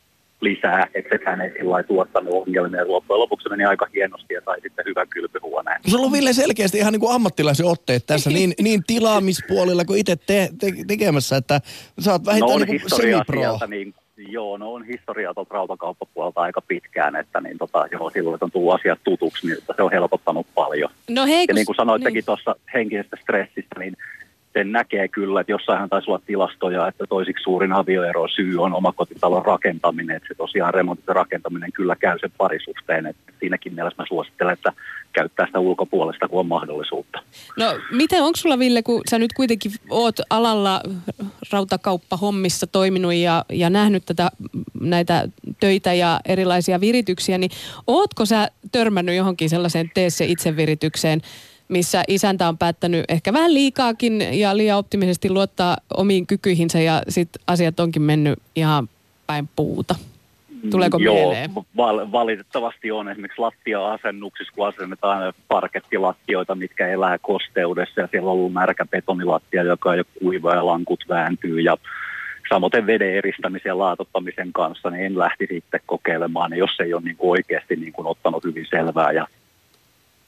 [0.44, 2.80] lisää, että sekään ei sillä tuottanut ongelmia.
[2.80, 5.80] Ja loppujen lopuksi meni aika hienosti ja sai sitten hyvän kylpyhuoneen.
[5.88, 10.16] Sulla on Ville selkeästi ihan niin kuin ammattilaisen otteet tässä, niin, niin tilaamispuolella kuin itse
[10.16, 11.62] te, te, tekemässä, että
[12.00, 13.42] sä oot vähintään no niin semipro.
[13.42, 18.38] Sieltä, niin, joo, no on historiaa tuolta rautakauppapuolelta aika pitkään, että niin tota, joo, silloin
[18.42, 20.90] on tullut asiat tutuksi, niin se on helpottanut paljon.
[21.10, 22.26] No hei, ja niin kuin sanoittekin niin.
[22.26, 23.98] tuossa henkisestä stressistä, niin
[24.54, 29.46] sen näkee kyllä, että jossainhan taisi olla tilastoja, että toisiksi suurin avioero syy on omakotitalon
[29.46, 34.06] rakentaminen, että se tosiaan remontit ja rakentaminen kyllä käy sen parisuhteen, että siinäkin mielessä mä
[34.08, 34.74] suosittelen, että
[35.13, 37.20] käyttää sitä ulkopuolesta, kun on mahdollisuutta.
[37.58, 40.82] No miten, onko sulla Ville, kun sä nyt kuitenkin oot alalla
[41.52, 44.32] rautakauppahommissa toiminut ja, ja nähnyt tätä,
[44.82, 45.28] näitä
[45.60, 47.52] töitä ja erilaisia virityksiä, niin
[47.88, 51.22] ootko sä törmännyt johonkin sellaiseen tee se itse viritykseen,
[51.67, 57.41] missä isäntä on päättänyt ehkä vähän liikaakin ja liian optimisesti luottaa omiin kykyihinsä ja sitten
[57.47, 58.89] asiat onkin mennyt ihan
[59.28, 59.95] päin puuta.
[60.71, 61.52] Tuleeko Joo, mieleen?
[61.78, 68.54] Val- valitettavasti on esimerkiksi lattia-asennuksissa, kun asennetaan parkettilattioita, mitkä elää kosteudessa ja siellä on ollut
[68.54, 71.78] märkä betonilattia, joka jo kuiva ja lankut vääntyy ja
[72.49, 77.17] samoin veden eristämisen ja laatottamisen kanssa, niin en lähti sitten kokeilemaan, jos ei ole niin
[77.17, 79.28] kuin oikeasti niin kuin ottanut hyvin selvää ja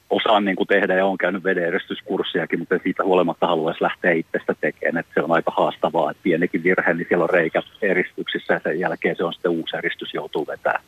[0.10, 5.00] osaan niin kuin tehdä ja on käynyt vedeneristyskurssiakin, mutta siitä huolimatta haluaisi lähteä itsestä tekemään.
[5.00, 8.80] Että se on aika haastavaa, että pienikin virhe, niin siellä on reikä eristyksissä ja sen
[8.80, 10.84] jälkeen se on sitten uusi eristys joutuu vetämään.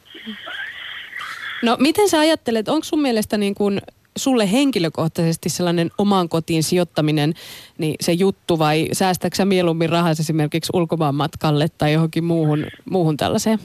[1.63, 3.82] No miten sä ajattelet, onko sun mielestä niin kuin
[4.17, 7.34] sulle henkilökohtaisesti sellainen omaan kotiin sijoittaminen
[7.77, 13.60] niin se juttu vai säästäksä mieluummin rahaa esimerkiksi ulkomaan matkalle tai johonkin muuhun, muuhun tällaiseen?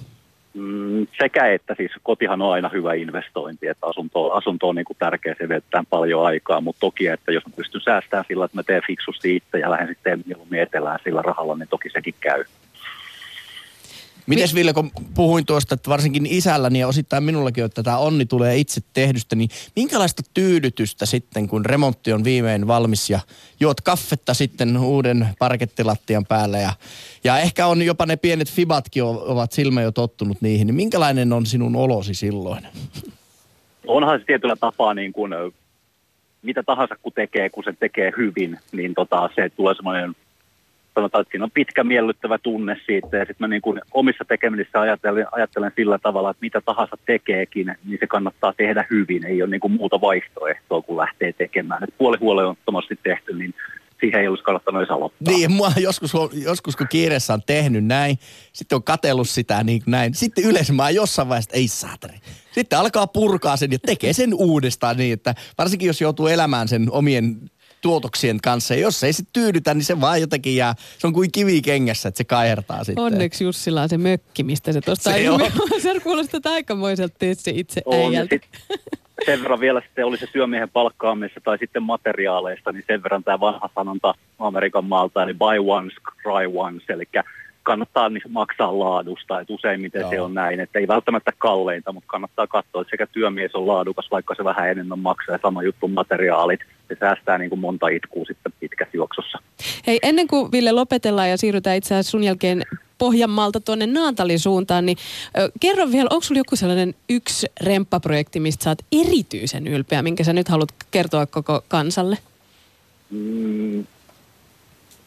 [0.55, 4.97] Mm, sekä että siis kotihan on aina hyvä investointi, että asunto, asunto on niin kuin
[4.99, 8.63] tärkeä, se viettää paljon aikaa, mutta toki, että jos mä pystyn säästämään sillä, että mä
[8.63, 12.45] teen fiksusti itse ja lähden sitten mieluummin etelään sillä rahalla, niin toki sekin käy.
[14.27, 18.57] Mites Ville, kun puhuin tuosta, että varsinkin isälläni ja osittain minullakin, että tämä onni tulee
[18.57, 23.21] itse tehdystä, niin minkälaista tyydytystä sitten, kun remontti on viimein valmis ja
[23.61, 26.73] juot kaffetta sitten uuden parkettilattian päällä ja,
[27.25, 31.47] ja ehkä on jopa ne pienet fibatkin ovat silmä jo tottunut niihin, niin minkälainen on
[31.47, 32.67] sinun olosi silloin?
[33.87, 35.33] Onhan se tietyllä tapaa niin kuin,
[36.43, 40.15] mitä tahansa kun tekee, kun se tekee hyvin, niin tota, se tulee semmoinen
[40.95, 43.17] sanotaan, että siinä on pitkä miellyttävä tunne siitä.
[43.17, 47.75] Ja sitten mä niin kuin omissa tekemisissä ajattelen, ajattelen sillä tavalla, että mitä tahansa tekeekin,
[47.85, 49.27] niin se kannattaa tehdä hyvin.
[49.27, 51.85] Ei ole niin kuin muuta vaihtoehtoa, kun lähtee tekemään.
[51.85, 53.55] Et puoli huolelmattomasti tehty, niin
[54.01, 55.35] siihen ei olisi kannattanut edes aloittaa.
[55.35, 56.13] Niin, mua joskus,
[56.45, 58.19] joskus kun kiireessä on tehnyt näin,
[58.53, 60.15] sitten on katellut sitä niin näin.
[60.15, 62.15] Sitten yleensä mä jossain vaiheessa, ei saatari.
[62.53, 66.87] Sitten alkaa purkaa sen ja tekee sen uudestaan niin, että varsinkin jos joutuu elämään sen
[66.91, 67.37] omien
[67.83, 68.75] tuotoksien kanssa.
[68.75, 72.09] Ja jos ei se tyydytä, niin se vaan jotenkin jää, se on kuin kivi kengässä,
[72.09, 73.05] että se kaihertaa sitten.
[73.05, 75.41] Onneksi Jussilla on se mökki, mistä se tuosta Se on.
[75.83, 78.37] Se kuulostaa aikamoiselta se itse On, äijältä.
[78.37, 78.49] sit
[79.27, 83.41] sen verran vielä sitten oli se työmiehen palkkaamista tai sitten materiaaleista, niin sen verran tämä
[83.41, 87.05] vanha sanonta Amerikan maalta, eli buy once, cry once, eli
[87.63, 90.11] kannattaa niin maksaa laadusta, että useimmiten Joo.
[90.11, 94.09] se on näin, että ei välttämättä kalleinta, mutta kannattaa katsoa, että sekä työmies on laadukas,
[94.11, 96.61] vaikka se vähän enemmän maksaa, ja sama juttu materiaalit,
[96.95, 99.39] se säästää niin kuin monta itkua sitten pitkässä juoksussa.
[99.87, 102.63] Hei, ennen kuin Ville lopetellaan ja siirrytään itse asiassa sun jälkeen
[102.99, 104.99] Pohjanmaalta tuonne Naantalin suuntaan, niin
[105.39, 110.25] ö, kerro vielä, onko sulla joku sellainen yksi remppaprojekti, mistä sä oot erityisen ylpeä, minkä
[110.25, 112.19] sä nyt haluat kertoa koko kansalle?
[113.11, 113.87] Mm,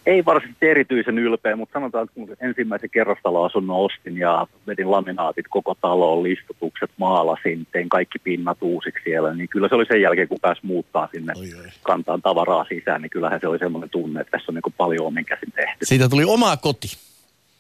[0.05, 5.75] ei varsinaisesti erityisen ylpeä, mutta sanotaan, että kun ensimmäisen kerrostaloasunnon ostin ja vedin laminaatit koko
[5.81, 10.37] taloon, listutukset, maalasin, tein kaikki pinnat uusiksi siellä, niin kyllä se oli sen jälkeen, kun
[10.41, 11.69] pääsi muuttaa sinne Oi, oi.
[11.83, 15.05] kantaan tavaraa sisään, niin kyllähän se oli semmoinen tunne, että tässä on niin kuin paljon
[15.05, 15.85] omin käsin tehty.
[15.85, 16.87] Siitä tuli oma koti.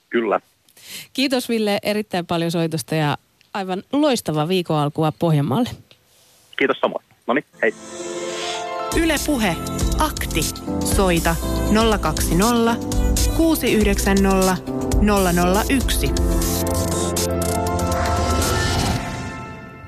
[0.09, 0.39] Kyllä.
[1.13, 3.17] Kiitos Ville erittäin paljon soitosta ja
[3.53, 5.69] aivan loistava viikon alkua Pohjanmaalle.
[6.57, 7.05] Kiitos samoin.
[7.27, 7.73] No niin, hei.
[8.97, 9.55] Yle Puhe.
[9.97, 10.41] Akti.
[10.95, 11.35] Soita
[12.01, 12.75] 020
[13.37, 14.57] 690
[15.69, 16.09] 001.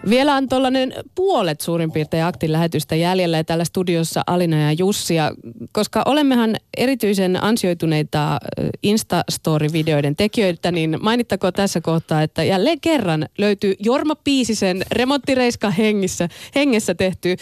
[0.10, 5.16] Vielä on tuollainen puolet suurin piirtein aktin lähetystä jäljellä ja täällä studiossa Alina ja Jussi.
[5.16, 5.32] Ja
[5.72, 8.40] koska olemmehan erityisen ansioituneita
[8.84, 16.96] Instastory-videoiden tekijöitä, niin mainittakoon tässä kohtaa, että jälleen kerran löytyy Jorma Piisisen remonttireiska hengissä, hengessä
[16.96, 17.36] tehty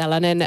[0.00, 0.46] tällainen ö,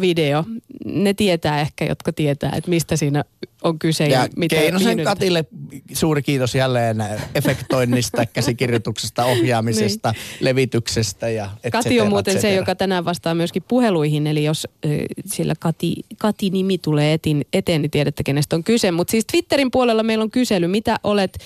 [0.00, 0.44] video.
[0.84, 3.24] Ne tietää ehkä, jotka tietää, että mistä siinä
[3.62, 5.44] on kyse ja, Ja mitä Keinosen Katille
[5.92, 12.74] suuri kiitos jälleen efektoinnista, käsikirjoituksesta, ohjaamisesta, levityksestä ja et Kati cetera, on muuten se, joka
[12.74, 14.88] tänään vastaa myöskin puheluihin, eli jos ö,
[15.26, 18.90] sillä Kati, Kati-nimi tulee etin, eteen, niin tiedätte, kenestä on kyse.
[18.90, 21.38] Mutta siis Twitterin puolella meillä on kysely, mitä olet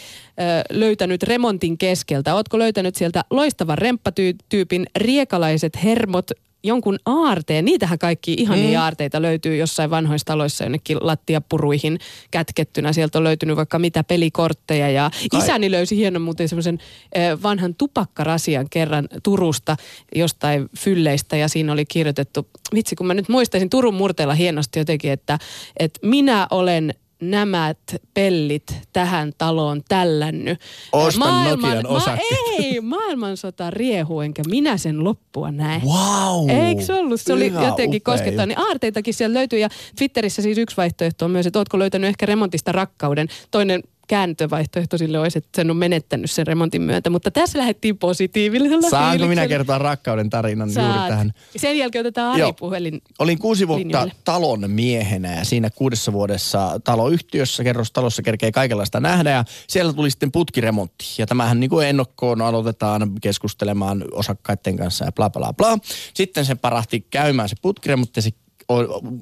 [0.70, 2.34] löytänyt remontin keskeltä?
[2.34, 6.30] Oletko löytänyt sieltä loistavan remppatyypin riekalaiset hermot,
[6.66, 8.84] jonkun aarteen, niitähän kaikki ihania mm.
[8.84, 11.98] aarteita löytyy jossain vanhoissa taloissa jonnekin lattiapuruihin
[12.30, 12.92] kätkettynä.
[12.92, 16.78] Sieltä on löytynyt vaikka mitä pelikortteja ja Kai- isäni löysi hienon muuten semmoisen
[17.12, 19.76] eh, vanhan tupakkarasian kerran Turusta
[20.14, 25.12] jostain fylleistä ja siinä oli kirjoitettu, vitsi kun mä nyt muistaisin Turun murteella hienosti jotenkin,
[25.12, 25.38] että,
[25.78, 27.74] että minä olen nämä
[28.14, 30.60] pellit tähän taloon tällännyt.
[30.92, 32.18] Ostan Nokian ma-.
[32.58, 35.80] Ei, maailmansota riehuu, enkä minä sen loppua näe.
[35.84, 36.50] Wow.
[36.50, 37.20] Eikö se ollut?
[37.20, 38.46] Se oli jotenkin upea koskettava.
[38.46, 42.26] Niin aarteitakin siellä löytyy ja Twitterissä siis yksi vaihtoehto on myös, että ootko löytänyt ehkä
[42.26, 43.28] remontista rakkauden.
[43.50, 47.10] Toinen kääntövaihtoehto sille olisi, että sen on menettänyt sen remontin myötä.
[47.10, 51.08] Mutta tässä lähdettiin positiivisella Saanko minä kertoa rakkauden tarinan juuri Saat.
[51.08, 51.32] tähän?
[51.56, 52.52] Sen jälkeen otetaan Ari Joo.
[52.52, 53.02] puhelin.
[53.18, 54.12] Olin kuusi vuotta linjoille.
[54.24, 60.32] talon miehenä ja siinä kuudessa vuodessa taloyhtiössä, kerrostalossa kerkee kaikenlaista nähdä ja siellä tuli sitten
[60.32, 61.04] putkiremontti.
[61.18, 65.78] Ja tämähän niin kuin ennakkoon aloitetaan keskustelemaan osakkaiden kanssa ja bla bla bla.
[66.14, 68.30] Sitten se parahti käymään se putkiremontti ja se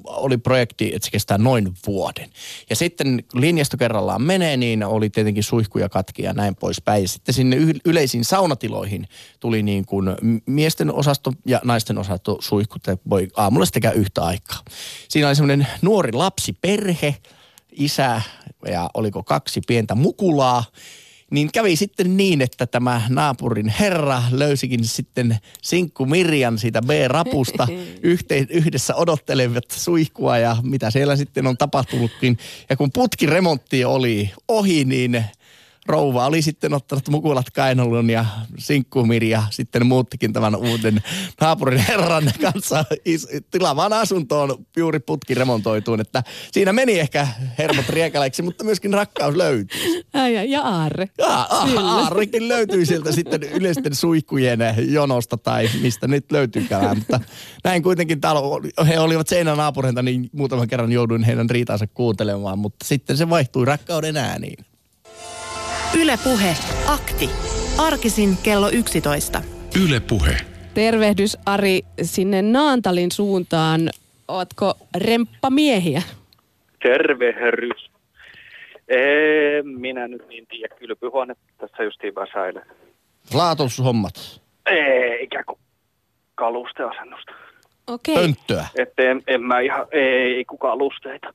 [0.05, 2.29] oli projekti, että se kestää noin vuoden.
[2.69, 7.01] Ja sitten linjasto kerrallaan menee, niin oli tietenkin suihkuja katki ja näin poispäin.
[7.01, 9.07] Ja sitten sinne yleisiin saunatiloihin
[9.39, 10.05] tuli niin kuin
[10.45, 14.59] miesten osasto ja naisten osasto suihkut, että voi aamulla käydä yhtä aikaa.
[15.09, 17.15] Siinä oli semmoinen nuori lapsiperhe,
[17.71, 18.21] isä
[18.67, 20.63] ja oliko kaksi pientä mukulaa.
[21.35, 27.67] Niin kävi sitten niin, että tämä naapurin herra löysikin sitten sinkku Mirjan siitä B-rapusta
[28.03, 32.37] yhteen, yhdessä odottelevat suihkua ja mitä siellä sitten on tapahtunutkin.
[32.69, 35.25] Ja kun putkiremontti oli ohi, niin
[35.85, 38.25] rouva oli sitten ottanut mukulat kainalon ja
[38.57, 41.01] sinkku Mirja sitten muuttikin tämän uuden
[41.41, 46.01] naapurin herran kanssa is- tilavaan asuntoon juuri putki remontoituun.
[46.01, 50.03] Että siinä meni ehkä hermot riekaleiksi, mutta myöskin rakkaus löytyi.
[50.13, 51.09] Ai, ja Aarre.
[51.17, 51.81] Ja Kyllä.
[51.81, 56.97] Aarrikin löytyi sieltä sitten yleisten suihkujen jonosta tai mistä nyt löytyykään.
[56.97, 57.19] Mutta
[57.63, 62.59] näin kuitenkin talo, he olivat seinänaapureita, niin muutaman kerran jouduin heidän riitaansa kuuntelemaan.
[62.59, 64.65] Mutta sitten se vaihtui rakkauden ääniin.
[66.01, 66.55] Yle Puhe.
[66.87, 67.29] Akti.
[67.77, 69.41] Arkisin kello 11.
[69.83, 70.37] Yle Puhe.
[70.73, 73.89] Tervehdys Ari sinne Naantalin suuntaan.
[74.27, 76.01] Ootko remppamiehiä?
[76.83, 77.91] Tervehdys.
[78.87, 80.75] En minä nyt niin tiedä.
[80.75, 82.65] Kylpyhuone tässä justiin väsäilee.
[83.33, 84.41] Laatushommat.
[84.65, 85.59] Eikä kun
[86.35, 87.31] kalusteasennusta.
[87.87, 88.15] Okei.
[88.15, 88.67] Pönttöä.
[88.77, 91.33] Että en, en mä ihan, ei, ei kukaan kalusteita.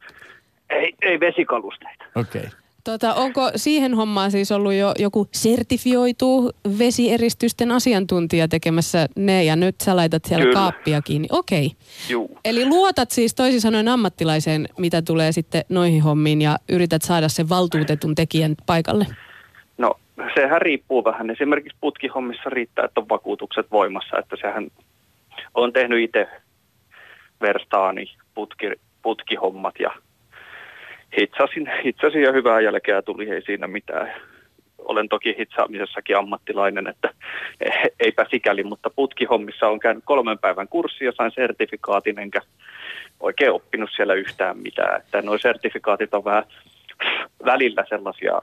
[0.70, 2.04] Ei, ei vesikalusteita.
[2.16, 2.40] Okei.
[2.40, 2.59] Okay.
[2.90, 9.80] Tota, onko siihen hommaan siis ollut jo joku sertifioitu vesieristysten asiantuntija tekemässä ne ja nyt
[9.80, 10.54] sä laitat siellä Kyllä.
[10.54, 11.28] kaappia kiinni?
[11.30, 11.70] Okei.
[12.08, 12.38] Juu.
[12.44, 17.48] Eli luotat siis toisin sanoen ammattilaiseen, mitä tulee sitten noihin hommiin ja yrität saada sen
[17.48, 19.06] valtuutetun tekijän paikalle.
[19.78, 19.94] No,
[20.34, 21.30] sehän riippuu vähän.
[21.30, 24.18] Esimerkiksi putkihommissa riittää, että on vakuutukset voimassa.
[24.18, 24.70] Että sehän
[25.54, 26.28] on tehnyt itse
[27.40, 28.72] verstaani putki,
[29.02, 29.90] putkihommat ja
[31.18, 34.12] hitsasin, hitsasin ja hyvää jälkeä tuli, ei siinä mitään.
[34.78, 37.10] Olen toki hitsaamisessakin ammattilainen, että
[38.04, 42.40] eipä sikäli, mutta putkihommissa on käynyt kolmen päivän kurssi ja sain sertifikaatin, enkä
[43.20, 45.00] oikein oppinut siellä yhtään mitään.
[45.00, 46.44] Että nuo sertifikaatit on vähän
[47.44, 48.42] välillä sellaisia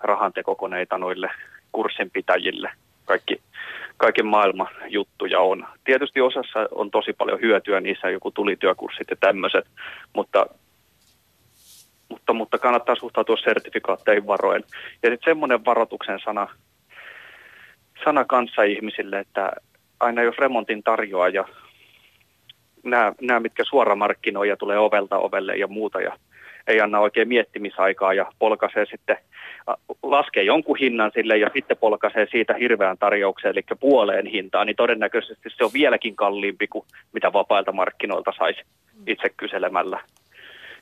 [0.00, 1.30] rahantekokoneita noille
[1.72, 2.70] kurssinpitäjille.
[3.04, 3.40] Kaikki,
[3.96, 5.66] kaiken maailman juttuja on.
[5.84, 9.66] Tietysti osassa on tosi paljon hyötyä niissä, joku tulityökurssit ja tämmöiset,
[10.12, 10.46] mutta,
[12.18, 14.64] mutta, mutta kannattaa suhtautua sertifikaatteihin varoen.
[15.02, 16.48] Ja sitten semmoinen varoituksen sana,
[18.04, 19.52] sana kanssa ihmisille, että
[20.00, 21.44] aina jos remontin tarjoaja,
[22.84, 26.18] nämä, nämä mitkä suoramarkkinoija tulee ovelta ovelle ja muuta ja
[26.66, 29.16] ei anna oikein miettimisaikaa ja polkaisee sitten,
[30.02, 35.50] laskee jonkun hinnan sille ja sitten polkaisee siitä hirveän tarjoukseen, eli puoleen hintaan, niin todennäköisesti
[35.50, 38.60] se on vieläkin kalliimpi kuin mitä vapailta markkinoilta saisi
[39.06, 40.00] itse kyselemällä.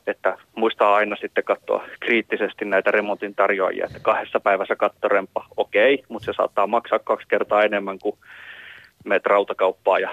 [0.07, 6.27] Että muistaa aina sitten katsoa kriittisesti näitä remontin tarjoajia, että kahdessa päivässä kattorempa, okei, mutta
[6.27, 8.19] se saattaa maksaa kaksi kertaa enemmän kuin
[9.05, 10.11] meet rautakauppaan ja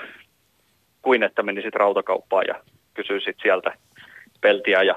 [1.01, 2.55] kuin että menisit rautakauppaan ja
[2.93, 3.77] kysyisit sieltä
[4.41, 4.95] peltiä ja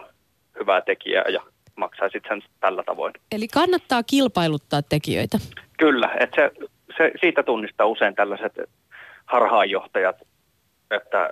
[0.61, 1.43] hyvää tekijää ja
[1.77, 3.13] maksaisit sen tällä tavoin.
[3.33, 5.39] Eli kannattaa kilpailuttaa tekijöitä.
[5.79, 6.51] Kyllä, että se,
[6.97, 8.53] se, siitä tunnistaa usein tällaiset
[9.27, 10.17] harhaanjohtajat,
[10.91, 11.31] että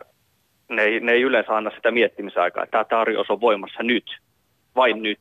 [0.69, 4.19] ne ei, ne ei yleensä anna sitä miettimisaikaa, että tämä tarjous on voimassa nyt,
[4.77, 5.21] vain nyt.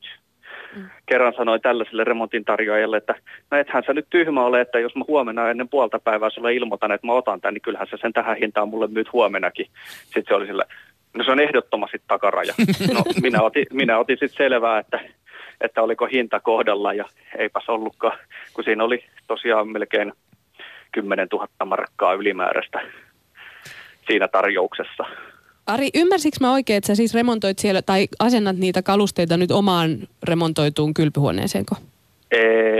[0.76, 0.90] Mm.
[1.06, 3.14] Kerran sanoin tällaiselle remontin tarjoajalle, että
[3.50, 6.92] no ethän sä nyt tyhmä ole, että jos mä huomenna ennen puolta päivää sulle ilmoitan,
[6.92, 9.66] että mä otan tämän, niin kyllähän sä sen tähän hintaan mulle myyt huomenakin.
[10.04, 10.64] Sitten se oli sille,
[11.14, 12.54] no se on ehdottomasti takaraja.
[12.94, 15.00] No minä otin, minä otin sitten selvää, että,
[15.60, 17.04] että oliko hinta kohdalla ja
[17.38, 18.18] eipäs ollutkaan,
[18.54, 20.12] kun siinä oli tosiaan melkein
[20.92, 22.80] 10 000 markkaa ylimääräistä
[24.06, 25.04] siinä tarjouksessa.
[25.66, 29.98] Ari, ymmärsikö mä oikein, että sä siis remontoit siellä tai asennat niitä kalusteita nyt omaan
[30.22, 31.76] remontoituun kylpyhuoneeseenko?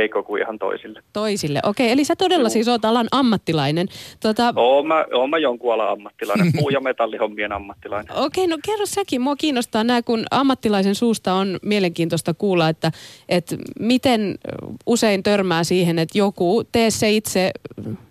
[0.01, 1.03] Eikö kuin ihan toisille.
[1.13, 1.91] Toisille, okei.
[1.91, 2.51] Eli sä todella Joo.
[2.51, 3.89] siis oot alan ammattilainen.
[4.21, 8.17] Tota, Oon mä, oon mä jonkun alan ammattilainen, puu- ja metallihommien ammattilainen.
[8.17, 9.21] Okei, no kerro säkin.
[9.21, 12.93] Mua kiinnostaa nämä, kun ammattilaisen suusta on mielenkiintoista kuulla, että,
[13.29, 14.39] että miten
[14.87, 17.51] usein törmää siihen, että joku tee se itse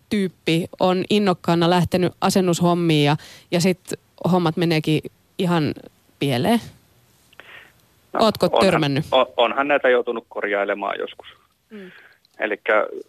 [0.09, 3.17] tyyppi on innokkaana lähtenyt asennushommiin ja,
[3.51, 3.97] ja sitten
[4.31, 5.01] hommat meneekin
[5.37, 5.73] ihan
[6.19, 6.59] pieleen.
[8.19, 9.05] Ootko onhan, törmännyt?
[9.11, 11.27] On, onhan näitä joutunut korjailemaan joskus.
[11.69, 11.91] Mm.
[12.39, 12.61] Eli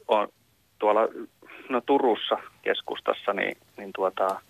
[0.09, 0.29] on
[0.79, 1.01] tuolla
[1.69, 4.41] no Turussa keskustassa, niin, niin, tuota,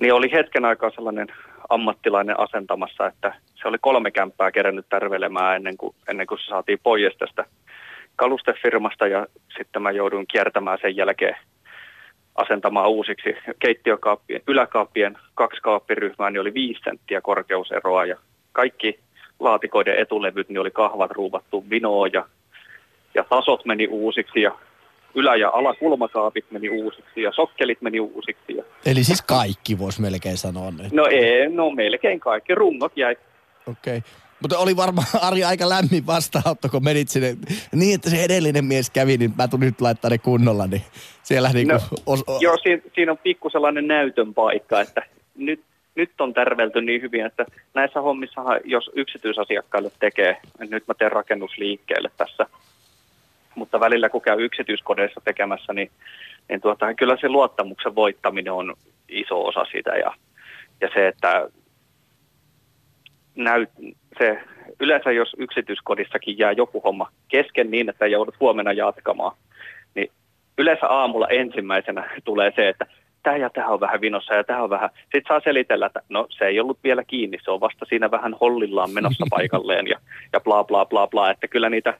[0.00, 1.26] niin oli hetken aikaa sellainen
[1.68, 6.78] ammattilainen asentamassa, että se oli kolme kämppää kerännyt tärvelemään ennen kuin, ennen kuin se saatiin
[6.82, 7.44] pois tästä
[8.16, 9.26] kalustefirmasta ja
[9.58, 11.36] sitten mä jouduin kiertämään sen jälkeen
[12.34, 18.16] asentamaan uusiksi keittiökaappien, yläkaappien kaksi kaappiryhmää, niin oli viisi senttiä korkeuseroa ja
[18.52, 18.98] kaikki
[19.40, 22.26] laatikoiden etulevyt, niin oli kahvat ruuvattu vinoa ja,
[23.14, 24.58] ja tasot meni uusiksi ja
[25.14, 28.56] ylä- ja alakulmakaapit meni uusiksi ja sokkelit meni uusiksi.
[28.56, 28.64] Ja...
[28.86, 30.92] Eli siis kaikki voisi melkein sanoa nyt.
[30.92, 32.54] No ei, no melkein kaikki.
[32.54, 33.16] Rungot jäi.
[33.66, 33.96] Okei.
[33.96, 34.10] Okay.
[34.44, 37.36] Mutta oli varmaan Ari aika lämmin vastaanotto, kun menit sinne.
[37.72, 40.66] Niin, että se edellinen mies kävi, niin mä tulin nyt laittaa ne kunnolla.
[40.66, 40.82] Niin
[41.22, 45.02] siellä niinku No, os, o, Joo, siinä, siinä on pikku sellainen näytön paikka, että
[45.34, 45.60] nyt,
[45.94, 52.10] nyt on tärvelty niin hyvin, että näissä hommissa, jos yksityisasiakkaille tekee, nyt mä teen rakennusliikkeelle
[52.16, 52.46] tässä,
[53.54, 55.90] mutta välillä kun käy yksityiskodeissa tekemässä, niin,
[56.48, 58.74] niin tuota, kyllä se luottamuksen voittaminen on
[59.08, 60.14] iso osa sitä ja,
[60.80, 61.48] ja se, että
[63.34, 63.70] näyt,
[64.18, 64.38] se,
[64.80, 69.36] yleensä jos yksityiskodissakin jää joku homma kesken niin, että joudut huomenna jatkamaan,
[69.94, 70.10] niin
[70.58, 72.86] yleensä aamulla ensimmäisenä tulee se, että
[73.24, 74.90] tämä ja tämä on vähän vinossa ja tämä on vähän.
[75.02, 78.36] Sitten saa selitellä, että no se ei ollut vielä kiinni, se on vasta siinä vähän
[78.40, 79.98] hollillaan menossa paikalleen ja,
[80.32, 81.94] ja bla bla bla bla, että kyllä niitä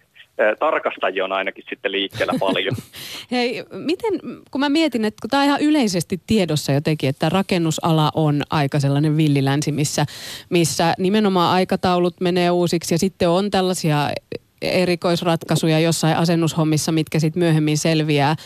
[0.59, 2.75] tarkastajia on ainakin sitten liikkeellä paljon.
[3.31, 4.13] Hei, miten,
[4.51, 8.81] kun mä mietin, että kun tämä on ihan yleisesti tiedossa jotenkin, että rakennusala on aika
[8.81, 10.07] sellainen villilänsi, missä,
[10.51, 14.11] missä nimenomaan aikataulut menee uusiksi ja sitten on tällaisia
[14.63, 18.37] erikoisratkaisuja jossain asennushommissa, mitkä sitten myöhemmin selviää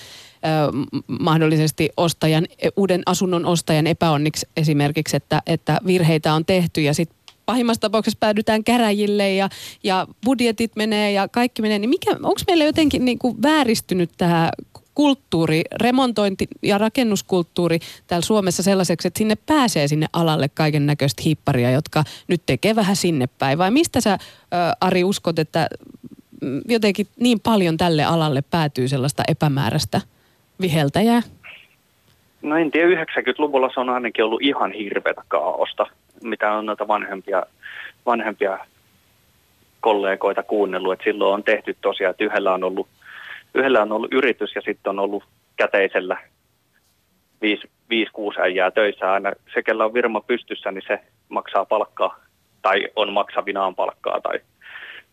[1.20, 7.80] mahdollisesti ostajan, uuden asunnon ostajan epäonniksi esimerkiksi, että, että virheitä on tehty ja sitten pahimmassa
[7.80, 9.49] tapauksessa päädytään käräjille ja,
[9.84, 14.51] ja budjetit menee ja kaikki menee, niin mikä, onko meillä jotenkin niin kuin vääristynyt tämä
[14.95, 21.70] kulttuuri, remontointi ja rakennuskulttuuri täällä Suomessa sellaiseksi, että sinne pääsee sinne alalle kaiken näköistä hipparia,
[21.70, 23.59] jotka nyt tekee vähän sinne päin.
[23.59, 24.18] Vai mistä sä,
[24.80, 25.68] Ari, uskot, että
[26.68, 30.01] jotenkin niin paljon tälle alalle päätyy sellaista epämääräistä
[30.61, 31.23] viheltäjää?
[32.43, 35.87] No en tiedä, 90-luvulla se on ainakin ollut ihan hirveätä kaaosta
[36.23, 37.43] mitä on noita vanhempia,
[38.07, 38.59] vanhempia
[39.81, 42.89] kollegoita kuunnellut, että silloin on tehty tosiaan, että yhdellä on ollut,
[43.55, 45.25] yhdellä on ollut yritys ja sitten on ollut
[45.57, 46.17] käteisellä
[47.45, 49.33] 5-6 äijää töissä aina.
[49.55, 52.19] Se, kellä on virma pystyssä, niin se maksaa palkkaa
[52.63, 54.41] tai on maksavinaan palkkaa tai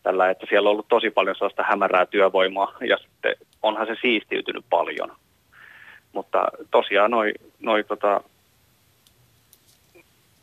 [0.03, 4.65] tällä, että siellä on ollut tosi paljon sellaista hämärää työvoimaa ja sitten onhan se siistiytynyt
[4.69, 5.11] paljon.
[6.15, 8.21] Mutta tosiaan noin noi, tota,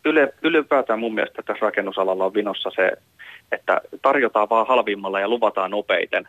[0.04, 2.92] yle, ylipäätään mun mielestä tässä rakennusalalla on vinossa se,
[3.52, 6.28] että tarjotaan vaan halvimmalla ja luvataan nopeiten.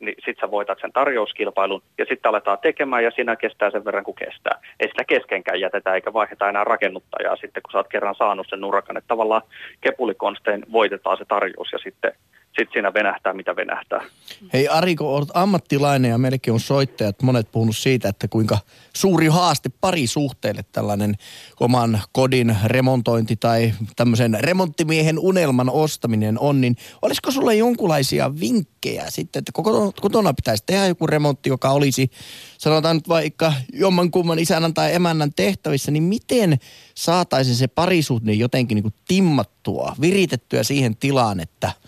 [0.00, 4.04] Niin sit sä voitat sen tarjouskilpailun ja sitten aletaan tekemään ja siinä kestää sen verran
[4.04, 4.60] kuin kestää.
[4.80, 8.60] Ei sitä keskenkään jätetä eikä vaiheta enää rakennuttajaa sitten, kun sä oot kerran saanut sen
[8.60, 8.96] nurakan.
[8.96, 9.42] Että tavallaan
[9.80, 12.12] kepulikonstein voitetaan se tarjous ja sitten
[12.56, 14.04] sitten siinä venähtää, mitä venähtää.
[14.52, 18.58] Hei Ari, kun olet ammattilainen ja meillekin on soittajat, monet puhunut siitä, että kuinka
[18.96, 21.14] suuri haaste parisuhteelle tällainen
[21.60, 29.40] oman kodin remontointi tai tämmöisen remonttimiehen unelman ostaminen on, niin olisiko sulle jonkunlaisia vinkkejä sitten,
[29.40, 32.10] että kotona, kotona pitäisi tehdä joku remontti, joka olisi
[32.58, 36.58] sanotaan nyt vaikka jommankumman isännän tai emännän tehtävissä, niin miten
[36.94, 41.72] saataisiin se parisuhde jotenkin niin kuin timmattua, viritettyä siihen tilaan, että–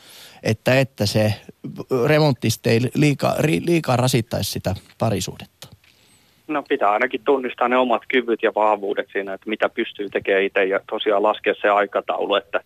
[0.43, 1.35] että, että se
[2.07, 3.35] remonttista ei liikaa,
[3.67, 5.69] liikaa rasittaisi sitä parisuhdetta?
[6.49, 10.65] No pitää ainakin tunnistaa ne omat kyvyt ja vahvuudet siinä, että mitä pystyy tekemään itse
[10.65, 12.61] ja tosiaan laskea se aikataulu, että,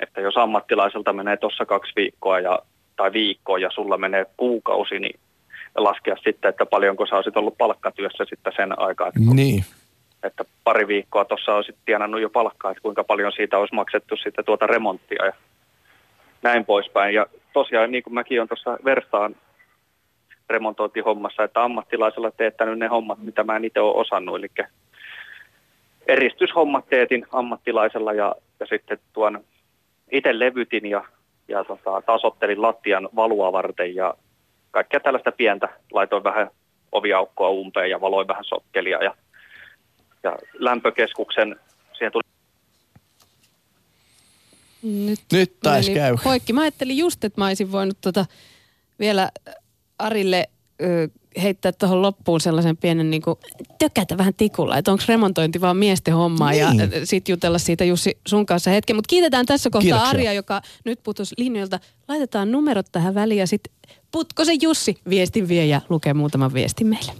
[0.00, 2.58] että jos ammattilaiselta menee tuossa kaksi viikkoa ja,
[2.96, 5.20] tai viikkoa ja sulla menee kuukausi, niin
[5.76, 9.08] laskea sitten, että paljonko sä olisit ollut palkkatyössä sitten sen aikaa.
[9.08, 9.64] Että, niin.
[10.22, 14.44] että pari viikkoa tuossa olisit tienannut jo palkkaa, että kuinka paljon siitä olisi maksettu sitten
[14.44, 15.32] tuota remonttia ja
[16.44, 17.14] näin poispäin.
[17.14, 19.36] Ja tosiaan niin kuin mäkin olen tuossa verstaan
[20.50, 24.36] remontointihommassa, että ammattilaisella teettänyt ne hommat, mitä mä en itse ole osannut.
[24.36, 24.48] Eli
[26.06, 29.44] eristyshommat teetin ammattilaisella ja, ja sitten tuon
[30.12, 31.04] itse levytin ja,
[31.48, 34.14] ja tota, tasottelin lattian valua varten ja
[34.70, 35.68] kaikkea tällaista pientä.
[35.92, 36.50] Laitoin vähän
[36.92, 39.14] oviaukkoa umpeen ja valoin vähän sokkelia ja,
[40.22, 41.56] ja lämpökeskuksen,
[41.92, 42.33] siihen tuli
[44.84, 46.16] nyt, Nyt taisi käy.
[46.24, 46.52] Poikki.
[46.52, 48.26] Mä ajattelin just, että mä olisin voinut tota
[48.98, 49.30] vielä
[49.98, 50.48] Arille
[50.82, 51.08] ö,
[51.42, 53.38] heittää tuohon loppuun sellaisen pienen niin kuin,
[53.78, 56.60] tökätä vähän tikulla, että onko remontointi vaan miesten hommaa niin.
[56.60, 58.96] ja sitten jutella siitä Jussi sun kanssa hetken.
[58.96, 60.08] Mutta kiitetään tässä kohtaa Kiitoksia.
[60.08, 61.80] Arja, joka nyt putosi linjoilta.
[62.08, 63.72] Laitetaan numerot tähän väliin ja sitten
[64.12, 67.12] Putkosen Jussi viestin vie ja lukee muutaman viestin meille.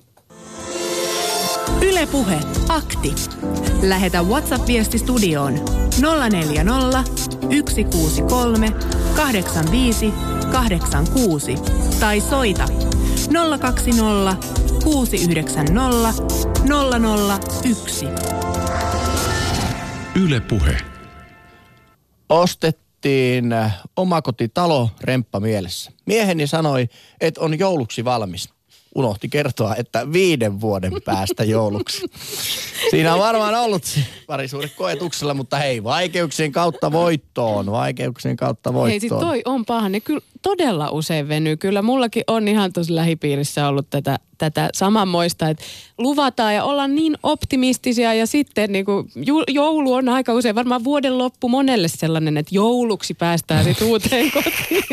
[1.85, 3.15] Ylepuhe akti.
[3.83, 5.55] Lähetä WhatsApp-viesti studioon
[6.31, 7.05] 040
[7.71, 8.73] 163
[9.17, 10.13] 85
[10.53, 11.55] 86
[12.01, 12.65] tai soita
[13.61, 14.37] 020
[14.85, 16.23] 690
[17.65, 18.07] 001.
[20.23, 20.77] Ylepuhe.
[22.29, 23.55] Ostettiin
[23.97, 25.93] omakotitalo remppa mielessä.
[26.07, 26.89] Mieheni sanoi,
[27.21, 28.54] että on jouluksi valmis
[28.95, 32.07] unohti kertoa, että viiden vuoden päästä jouluksi.
[32.91, 33.83] Siinä on varmaan ollut
[34.27, 38.91] parisuuden koetuksella, mutta hei, vaikeuksien kautta voittoon, vaikeuksien kautta voittoon.
[38.91, 39.89] Hei, siis toi on paha.
[39.89, 41.57] Ne kyllä todella usein venyy.
[41.57, 45.65] Kyllä mullakin on ihan tuossa lähipiirissä ollut tätä tätä samanmoista, että
[45.99, 49.09] luvataan ja ollaan niin optimistisia ja sitten niin kuin,
[49.49, 54.85] joulu on aika usein varmaan vuoden loppu monelle sellainen, että jouluksi päästään sitten uuteen kotiin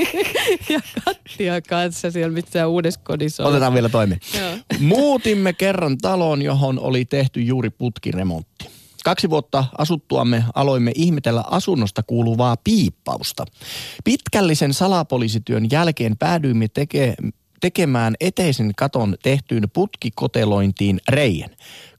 [0.69, 3.45] ja kattia kanssa siellä missä uudessa kodissa.
[3.45, 4.17] Otetaan vielä toimi.
[4.79, 8.70] Muutimme kerran taloon, johon oli tehty juuri putkiremontti.
[9.03, 13.45] Kaksi vuotta asuttuamme aloimme ihmetellä asunnosta kuuluvaa piippausta.
[14.03, 17.15] Pitkällisen salapoliisityön jälkeen päädyimme teke,
[17.61, 21.49] tekemään eteisen katon tehtyyn putkikotelointiin reijän.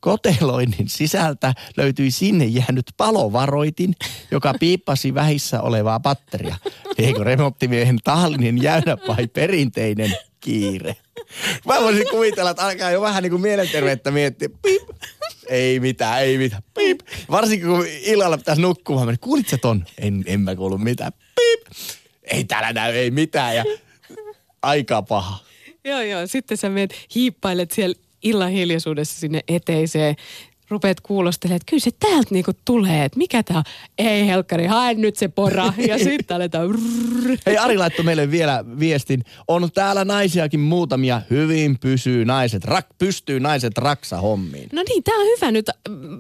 [0.01, 3.95] koteloinnin sisältä löytyi sinne jäänyt palovaroitin,
[4.31, 6.57] joka piippasi vähissä olevaa patteria.
[6.99, 10.97] Eikö remonttimiehen tahallinen jäynä vai perinteinen kiire?
[11.67, 14.49] Mä voisin kuvitella, että alkaa jo vähän niin kuin mielenterveyttä miettiä.
[14.63, 14.83] Piip.
[15.49, 16.63] Ei mitään, ei mitään.
[16.75, 17.01] Piip.
[17.31, 19.05] Varsinkin kun illalla pitäisi nukkua.
[19.05, 19.85] Mä kuulit sä ton?
[19.99, 21.13] En, en mä kuullut mitään.
[21.13, 21.61] Piip.
[22.23, 23.57] Ei täällä näy, ei mitään.
[23.57, 23.65] Ja
[24.63, 25.39] aika paha.
[25.85, 26.27] Joo, joo.
[26.27, 30.17] Sitten sä menet hiippailet siellä illan hiljaisuudessa sinne eteiseen
[30.73, 33.65] rupeat kuulostelemaan, että kyllä se täältä niinku tulee, että mikä tämä on.
[33.99, 35.73] Ei helkkari, hae nyt se pora.
[35.89, 36.69] Ja sitten aletaan.
[37.47, 39.25] Hei Ari laittoi meille vielä viestin.
[39.49, 41.23] On täällä naisiakin muutamia.
[41.31, 44.69] Hyvin pysyy naiset, rak, pystyy naiset raksa hommiin.
[44.73, 45.71] No niin, tämä on hyvä nyt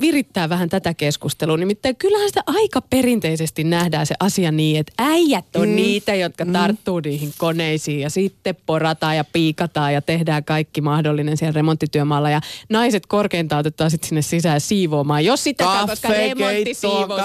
[0.00, 1.56] virittää vähän tätä keskustelua.
[1.56, 5.76] Nimittäin kyllähän sitä aika perinteisesti nähdään se asia niin, että äijät on mm.
[5.76, 6.52] niitä, jotka mm.
[6.52, 12.30] tarttuu niihin koneisiin ja sitten porataan ja piikataan ja tehdään kaikki mahdollinen siellä remonttityömaalla.
[12.30, 15.24] Ja naiset korkeintaan otetaan sitten sinne sisään siivoamaan.
[15.24, 17.18] Jos sitä koska remontti siivoo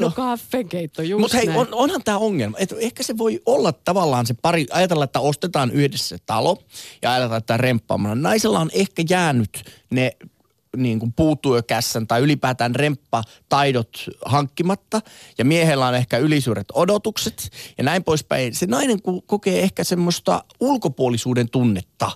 [0.00, 2.58] No kaffekeitto, just Mutta hei, on, onhan tämä ongelma.
[2.58, 6.58] Et ehkä se voi olla tavallaan se pari, ajatella, että ostetaan yhdessä se talo
[7.02, 8.14] ja ajatellaan, että remppaamalla.
[8.14, 10.12] Naisella on ehkä jäänyt ne
[10.76, 13.90] niin kuin puutyökässän tai ylipäätään remppataidot
[14.24, 15.00] hankkimatta
[15.38, 18.54] ja miehellä on ehkä ylisuuret odotukset ja näin poispäin.
[18.54, 22.10] Se nainen kokee ehkä semmoista ulkopuolisuuden tunnetta,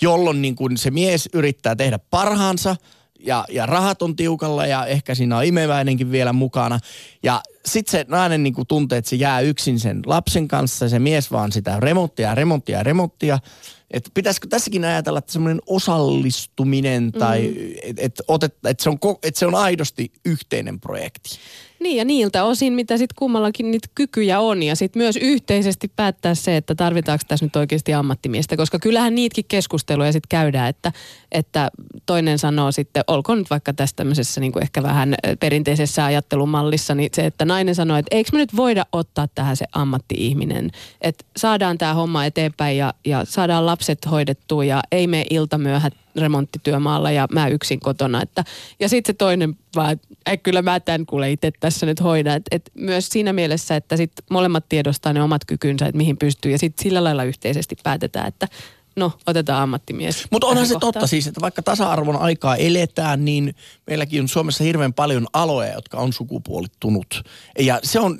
[0.00, 2.76] jolloin niin kuin se mies yrittää tehdä parhaansa–
[3.20, 6.78] ja, ja rahat on tiukalla ja ehkä siinä on imeväinenkin vielä mukana.
[7.22, 10.98] Ja sitten se nainen niin kuin tuntee, että se jää yksin sen lapsen kanssa, se
[10.98, 13.38] mies vaan sitä remonttia, remonttia, remonttia.
[13.90, 17.72] Että pitäisikö tässäkin ajatella, että semmoinen osallistuminen tai mm.
[17.96, 21.30] että et, et, et se, on, et se on aidosti yhteinen projekti.
[21.80, 26.34] Niin ja niiltä osin, mitä sitten kummallakin niitä kykyjä on ja sitten myös yhteisesti päättää
[26.34, 30.92] se, että tarvitaanko tässä nyt oikeasti ammattimiestä, koska kyllähän niitäkin keskusteluja sitten käydään, että,
[31.32, 31.70] että
[32.06, 37.10] toinen sanoo sitten, olkoon nyt vaikka tässä tämmöisessä niin kuin ehkä vähän perinteisessä ajattelumallissa, niin
[37.14, 40.70] se, että nainen sanoo, että eikö me nyt voida ottaa tähän se ammatti-ihminen,
[41.00, 47.10] että saadaan tämä homma eteenpäin ja, ja saadaan lapset hoidettua ja ei mene iltamyöhät remonttityömaalla
[47.10, 48.22] ja mä yksin kotona.
[48.22, 48.44] Että,
[48.80, 52.34] ja sitten se toinen vaan, että kyllä mä tämän kuule itse tässä nyt hoida.
[52.34, 56.52] Et, et myös siinä mielessä, että sit molemmat tiedostaa ne omat kykynsä, että mihin pystyy
[56.52, 58.48] ja sitten sillä lailla yhteisesti päätetään, että
[58.96, 60.24] no otetaan ammattimies.
[60.30, 60.92] Mutta onhan se kohtaan.
[60.92, 63.54] totta siis, että vaikka tasa-arvon aikaa eletään, niin
[63.86, 67.22] meilläkin on Suomessa hirveän paljon aloja, jotka on sukupuolittunut.
[67.58, 68.18] Ja se on,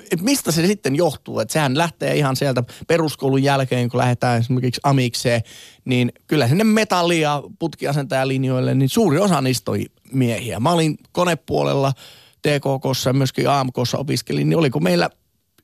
[0.00, 4.80] että mistä se sitten johtuu, että sehän lähtee ihan sieltä peruskoulun jälkeen, kun lähdetään esimerkiksi
[4.84, 5.42] amikseen,
[5.84, 10.60] niin kyllä sinne metalli- ja putkiasentajalinjoille, niin suuri osa niistä oli miehiä.
[10.60, 11.92] Mä olin konepuolella
[12.42, 15.10] TKKssa ja myöskin AMKssa opiskelin, niin oliko meillä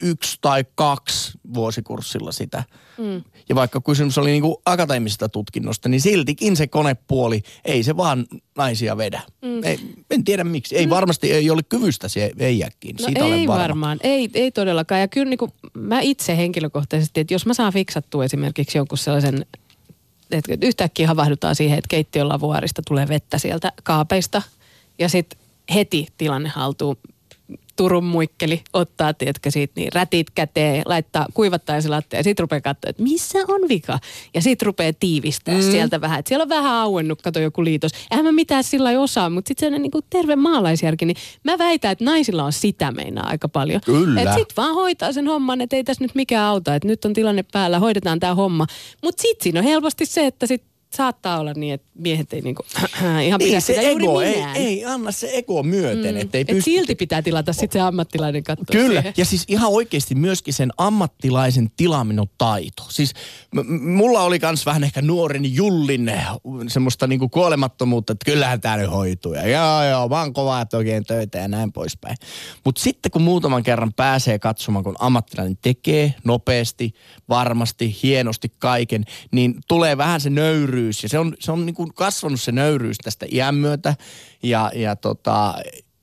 [0.02, 2.64] yksi tai kaksi vuosikurssilla sitä.
[2.98, 3.22] Mm.
[3.48, 8.26] Ja vaikka kysymys oli niin kuin akateemisesta tutkinnosta, niin siltikin se konepuoli, ei se vaan
[8.56, 9.22] naisia vedä.
[9.42, 9.64] Mm.
[9.64, 9.78] Ei,
[10.10, 10.76] en tiedä miksi.
[10.76, 10.90] Ei mm.
[10.90, 12.96] varmasti ei ole kyvystä se veijäkin.
[13.00, 13.62] No Siitä ei varma.
[13.62, 13.98] varmaan.
[14.02, 15.00] Ei, ei todellakaan.
[15.00, 19.46] Ja kyllä niin kuin mä itse henkilökohtaisesti, että jos mä saan fiksattua esimerkiksi jonkun sellaisen
[20.32, 24.42] että yhtäkkiä havahdutaan siihen, että keittiön lavuaarista tulee vettä sieltä kaapeista
[24.98, 25.38] ja sitten
[25.74, 26.98] heti tilanne haltuu.
[27.76, 31.26] Turun muikkeli ottaa, tiedätkö, siitä niin rätit käteen, laittaa,
[31.88, 33.98] lattia ja sitten rupeaa katsoa, että missä on vika.
[34.34, 35.62] Ja sitten rupeaa tiivistää mm.
[35.62, 36.18] sieltä vähän.
[36.18, 37.92] Että siellä on vähän auennut, kato joku liitos.
[38.10, 41.58] Eihän mä mitään sillä ei osaa, mutta sitten se niin kuin terve maalaisjärki, niin mä
[41.58, 43.80] väitän, että naisilla on sitä meinaa aika paljon.
[43.84, 44.20] Kyllä.
[44.20, 47.12] Että sit vaan hoitaa sen homman, että ei tässä nyt mikään auta, että nyt on
[47.12, 48.66] tilanne päällä, hoidetaan tämä homma.
[49.02, 52.62] Mutta sitten siinä on helposti se, että sit saattaa olla niin, että miehet ei niinku,
[53.26, 56.14] ihan pidä se ego, ei, ei, anna se ego myöten.
[56.14, 56.20] Mm.
[56.20, 56.62] Ettei Et pysty...
[56.62, 59.14] silti pitää tilata sitten se ammattilainen katsoa Kyllä, siihen.
[59.16, 62.82] ja siis ihan oikeasti myöskin sen ammattilaisen tilaaminen taito.
[62.88, 63.12] Siis
[63.54, 66.12] m- mulla oli kans vähän ehkä nuoren Jullin
[66.68, 69.34] semmoista niinku kuolemattomuutta, että kyllähän tää nyt hoituu.
[69.34, 72.16] Ja joo, joo, vaan kovaa oikein töitä ja näin poispäin.
[72.64, 76.92] Mutta sitten kun muutaman kerran pääsee katsomaan, kun ammattilainen tekee nopeasti,
[77.28, 81.02] varmasti, hienosti kaiken, niin tulee vähän se nöyry nöyryys.
[81.02, 83.96] Ja se on, se on niin kuin kasvanut se nöyryys tästä iän myötä.
[84.42, 85.54] Ja, ja tota,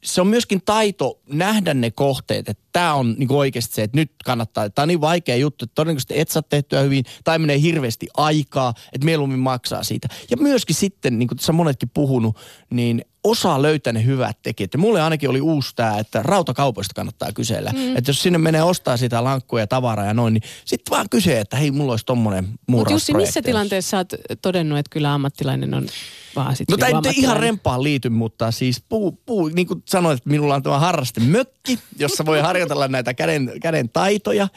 [0.03, 4.11] se on myöskin taito nähdä ne kohteet, että tämä on niin oikeasti se, että nyt
[4.25, 8.07] kannattaa, tämä on niin vaikea juttu, että todennäköisesti et saa tehtyä hyvin tai menee hirveästi
[8.17, 10.07] aikaa, että mieluummin maksaa siitä.
[10.29, 12.37] Ja myöskin sitten, niin kuin tässä monetkin puhunut,
[12.69, 14.73] niin osaa löytää ne hyvät tekijät.
[14.73, 17.71] Ja mulle ainakin oli uusi tämä, että rautakaupoista kannattaa kysellä.
[17.71, 17.97] Mm.
[17.97, 21.37] Että jos sinne menee ostaa sitä lankkuja ja tavaraa ja noin, niin sitten vaan kysyy,
[21.37, 25.87] että hei, mulla olisi tommonen Mutta Jussi, missä tilanteessa olet todennut, että kyllä ammattilainen on
[26.35, 29.83] vaan sitten No tämä niinku ei ihan rempaan liity, mutta siis puu, puu, niin kuin
[29.87, 34.47] sanoit, että minulla on tämä harraste mökki, jossa voi harjoitella näitä käden, käden taitoja,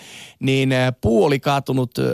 [0.41, 2.05] niin äh, puu oli kaatunut äh,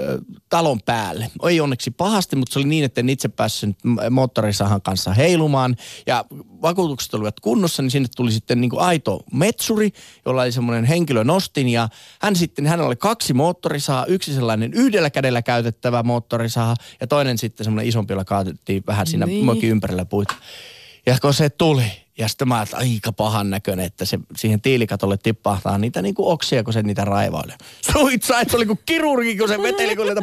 [0.48, 1.30] talon päälle.
[1.48, 3.76] Ei onneksi pahasti, mutta se oli niin, että en itse päässyt
[4.10, 5.76] moottorisahan kanssa heilumaan.
[6.06, 6.24] Ja
[6.62, 9.90] vakuutukset olivat kunnossa, niin sinne tuli sitten niin kuin aito metsuri,
[10.26, 11.68] jolla oli semmoinen henkilö nostin.
[11.68, 11.88] Ja
[12.20, 17.64] hän sitten, hänellä oli kaksi moottorisahaa, yksi sellainen yhdellä kädellä käytettävä moottorisaha ja toinen sitten
[17.64, 19.44] semmoinen isompi, jolla kaatettiin vähän siinä niin.
[19.44, 20.34] mökin ympärillä puita.
[21.06, 25.16] Ja kun se tuli, ja sitten mä että aika pahan näköinen, että se siihen tiilikatolle
[25.16, 27.56] tippahtaa niitä niin kuin oksia, kun se niitä raivailee.
[27.92, 30.20] Suitsa, että se oli kuin kirurgi, kun se veteli, kun niitä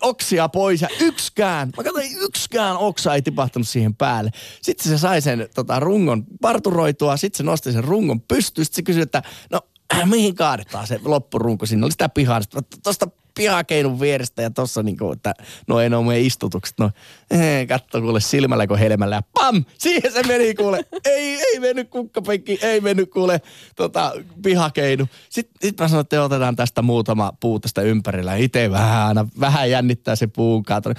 [0.00, 4.30] oksia pois ja yksikään, mä katsoin, yksikään oksa ei tipahtanut siihen päälle.
[4.62, 8.82] Sitten se sai sen tota, rungon parturoitua, sitten se nosti sen rungon pystyyn, sitten se
[8.82, 9.60] kysyi, että no
[10.04, 12.40] mihin kaadetaan se loppurunko, siinä oli sitä pihaa,
[12.82, 13.08] tuosta
[13.38, 15.34] pihakeinun vierestä ja tossa niinku, että
[15.66, 16.78] no ei ole meidän istutukset.
[16.78, 16.90] No,
[17.30, 19.64] ee, katso kuule silmällä kuin helmällä ja pam!
[19.78, 20.84] Siihen se meni kuule.
[21.04, 23.40] ei, ei mennyt kukkapenkki, ei mennyt kuule
[23.76, 24.12] tota,
[24.42, 25.08] pihakeinu.
[25.30, 28.36] Sitten sit mä sanoin, että otetaan tästä muutama puu tästä ympärillä.
[28.36, 30.90] Itse vähän aina, vähän jännittää se puun kaato.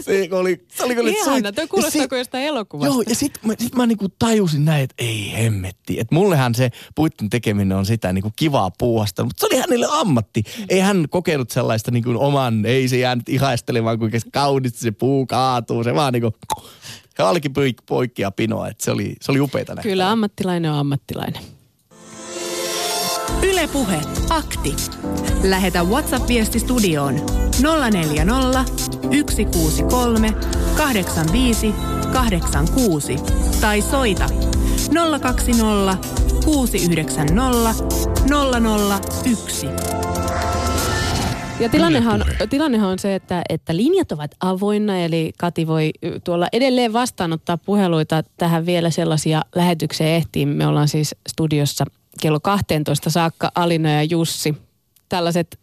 [0.00, 2.94] Se oli, se oli kyllä Ihana, toi kuulostaa kuin jostain elokuvasta.
[2.94, 6.00] Joo, ja sitten mä, sit mä niinku tajusin näin, että ei hemmetti.
[6.00, 10.42] Että mullehan se puitten tekeminen on sitä niinku kivaa puuhasta, mutta se oli hänelle ammatti.
[10.68, 15.26] Ei hän kokenut sellaista niin kuin oman, ei se jäänyt ihaistelemaan, kuinka kaunista se puu
[15.26, 15.84] kaatuu.
[15.84, 16.34] Se vaan niin kuin,
[17.18, 17.50] halki
[17.86, 19.88] poikkia pinoa, että se oli, se oli upeita nähdä.
[19.88, 21.42] Kyllä ammattilainen on ammattilainen.
[23.42, 24.76] Ylepuhe akti.
[25.42, 27.14] Lähetä WhatsApp-viesti studioon
[27.90, 28.64] 040
[29.28, 30.34] 163
[30.76, 31.74] 85
[32.12, 33.16] 86
[33.60, 34.26] tai soita
[35.20, 35.98] 020
[36.44, 37.74] 690
[39.24, 39.87] 001.
[41.60, 45.90] Ja tilannehan, tilannehan on se, että, että linjat ovat avoinna, eli Kati voi
[46.24, 48.22] tuolla edelleen vastaanottaa puheluita.
[48.36, 50.48] Tähän vielä sellaisia lähetyksiä ehtiin.
[50.48, 51.84] Me ollaan siis studiossa
[52.20, 54.54] kello 12 saakka Alina ja Jussi.
[55.08, 55.58] Tällaiset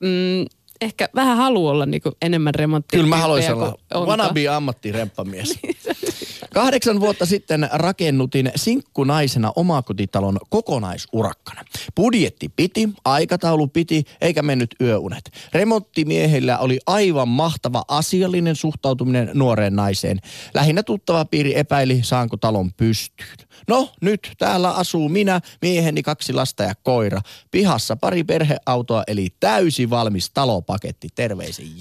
[0.00, 0.46] mm,
[0.80, 2.96] ehkä vähän halu olla niin enemmän remonttia.
[2.96, 5.58] Kyllä mä haluaisin olla wannabe ammattiremppamies.
[6.54, 11.64] Kahdeksan vuotta sitten rakennutin sinkkunaisena omakotitalon kokonaisurakkana.
[11.96, 15.30] Budjetti piti, aikataulu piti, eikä mennyt yöunet.
[15.52, 20.18] Remonttimiehillä oli aivan mahtava asiallinen suhtautuminen nuoreen naiseen.
[20.54, 23.48] Lähinnä tuttava piiri epäili, saanko talon pystyyn.
[23.68, 27.20] No, nyt täällä asuu minä, mieheni, kaksi lasta ja koira.
[27.50, 31.08] Pihassa pari perheautoa, eli täysi valmis talopaketti.
[31.14, 31.80] Terveisin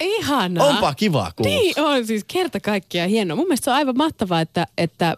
[0.00, 0.66] Ihanaa.
[0.66, 1.56] Onpa kiva kuulla.
[1.56, 3.36] Niin on, siis kerta kaikkiaan hienoa.
[3.36, 5.14] Mun mielestä se on aivan mahtavaa, että, että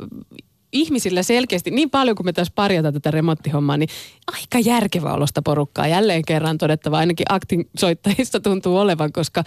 [0.73, 3.89] ihmisillä selkeästi, niin paljon kuin me tässä parjata tätä remonttihommaa, niin
[4.33, 5.87] aika järkevä olosta porukkaa.
[5.87, 9.45] Jälleen kerran todettava, ainakin aktin soittajista tuntuu olevan, koska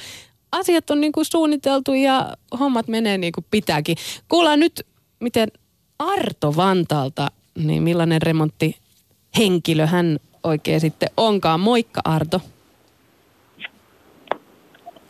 [0.52, 3.98] asiat on niin kuin suunniteltu ja hommat menee niin kuin pitääkin.
[4.28, 4.86] Kuullaan nyt,
[5.20, 5.52] miten
[6.00, 11.60] Arto Vantaalta, niin millainen remonttihenkilö hän oikein sitten onkaan.
[11.60, 12.42] Moikka Arto.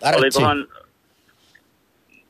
[0.04, 0.20] Artsi.
[0.20, 0.68] Olikohan,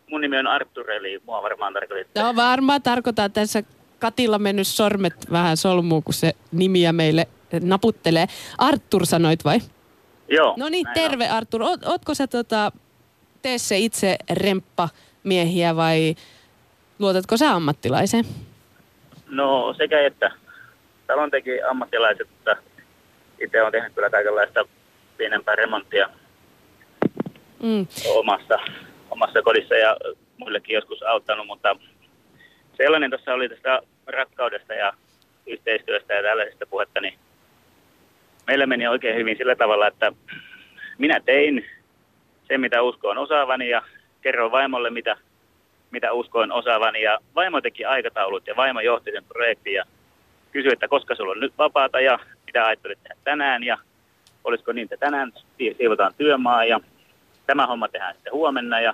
[0.09, 2.21] mun nimi on Artur, eli mua varmaan tarkoititte.
[2.21, 3.63] No varmaan tarkoittaa tässä
[3.99, 7.27] Katilla mennyt sormet vähän solmuun, kun se nimiä meille
[7.61, 8.25] naputtelee.
[8.57, 9.59] Artur sanoit vai?
[10.27, 10.53] Joo.
[10.57, 11.31] No niin, terve on.
[11.31, 11.61] Artur.
[11.61, 12.71] Oot, ootko sä tota,
[13.41, 14.89] tee se itse remppa
[15.23, 16.15] miehiä vai
[16.99, 18.25] luotatko sä ammattilaiseen?
[19.27, 20.31] No sekä että.
[21.07, 22.55] Talon teki ammattilaiset, mutta
[23.39, 24.65] itse on tehnyt kyllä kaikenlaista
[25.17, 26.09] pienempää remonttia
[27.63, 27.87] mm.
[28.15, 28.59] omassa,
[29.11, 29.97] omassa kodissa ja
[30.37, 31.75] muillekin joskus auttanut, mutta
[32.77, 34.93] sellainen tuossa oli tästä rakkaudesta ja
[35.47, 37.13] yhteistyöstä ja tällaisesta puhetta, niin
[38.47, 40.13] meillä meni oikein hyvin sillä tavalla, että
[40.97, 41.65] minä tein
[42.47, 43.81] sen, mitä uskoin osaavani ja
[44.21, 45.17] kerroin vaimolle, mitä,
[45.91, 47.01] mitä uskoin osaavani.
[47.01, 49.83] Ja vaimo teki aikataulut ja vaimo johti sen projektin ja
[50.51, 53.77] kysyi, että koska sulla on nyt vapaata ja mitä ajattelit tehdä tänään ja
[54.43, 55.33] olisiko niin, että tänään
[55.77, 56.79] siivotaan työmaa ja
[57.49, 58.93] tämä homma tehdään sitten huomenna ja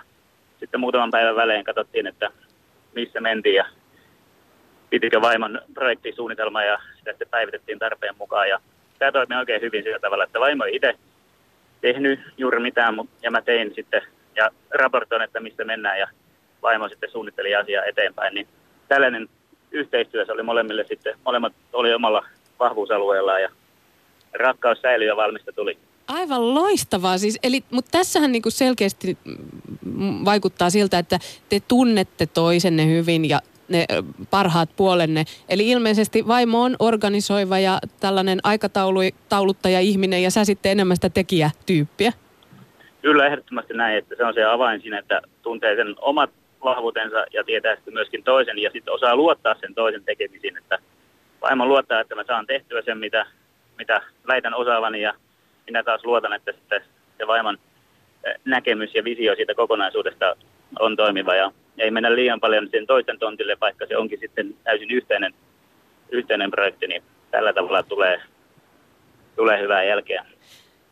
[0.59, 2.31] sitten muutaman päivän välein katsottiin, että
[2.93, 3.65] missä mentiin ja
[4.89, 8.59] pitikö vaimon projektisuunnitelma ja sitä sitten päivitettiin tarpeen mukaan ja
[8.99, 10.95] tämä toimi oikein hyvin sillä tavalla, että vaimo ei itse
[11.81, 14.01] tehnyt juuri mitään ja mä tein sitten
[14.35, 16.07] ja raportoin, että mistä mennään ja
[16.61, 18.47] vaimo sitten suunnitteli asiaa eteenpäin, niin
[18.87, 19.29] tällainen
[19.71, 22.25] yhteistyö se oli molemmille sitten, molemmat oli omalla
[22.59, 23.49] vahvuusalueellaan ja
[24.33, 25.77] rakkaus säilyi ja valmista tuli.
[26.07, 29.17] Aivan loistavaa siis, eli, mutta tässähän niinku selkeästi
[30.25, 33.85] vaikuttaa siltä, että te tunnette toisenne hyvin ja ne
[34.29, 35.25] parhaat puolenne.
[35.49, 42.13] Eli ilmeisesti vaimo on organisoiva ja tällainen aikatauluttaja ihminen ja sä sitten enemmän sitä tekijätyyppiä.
[43.01, 46.29] Kyllä ehdottomasti näin, että se on se avain siinä, että tuntee sen omat
[46.63, 50.79] vahvuutensa ja tietää sitten myöskin toisen ja sitten osaa luottaa sen toisen tekemisiin, että
[51.41, 53.25] vaimo luottaa, että mä saan tehtyä sen, mitä,
[53.77, 55.13] mitä väitän osaavani ja
[55.65, 56.81] minä taas luotan, että sitten
[57.17, 57.57] se vaimon
[58.45, 60.35] näkemys ja visio siitä kokonaisuudesta
[60.79, 64.91] on toimiva ja ei mennä liian paljon sen toisten tontille, vaikka se onkin sitten täysin
[64.91, 65.33] yhteinen,
[66.11, 68.21] yhteinen projekti, niin tällä tavalla tulee,
[69.35, 70.25] tulee hyvää jälkeä.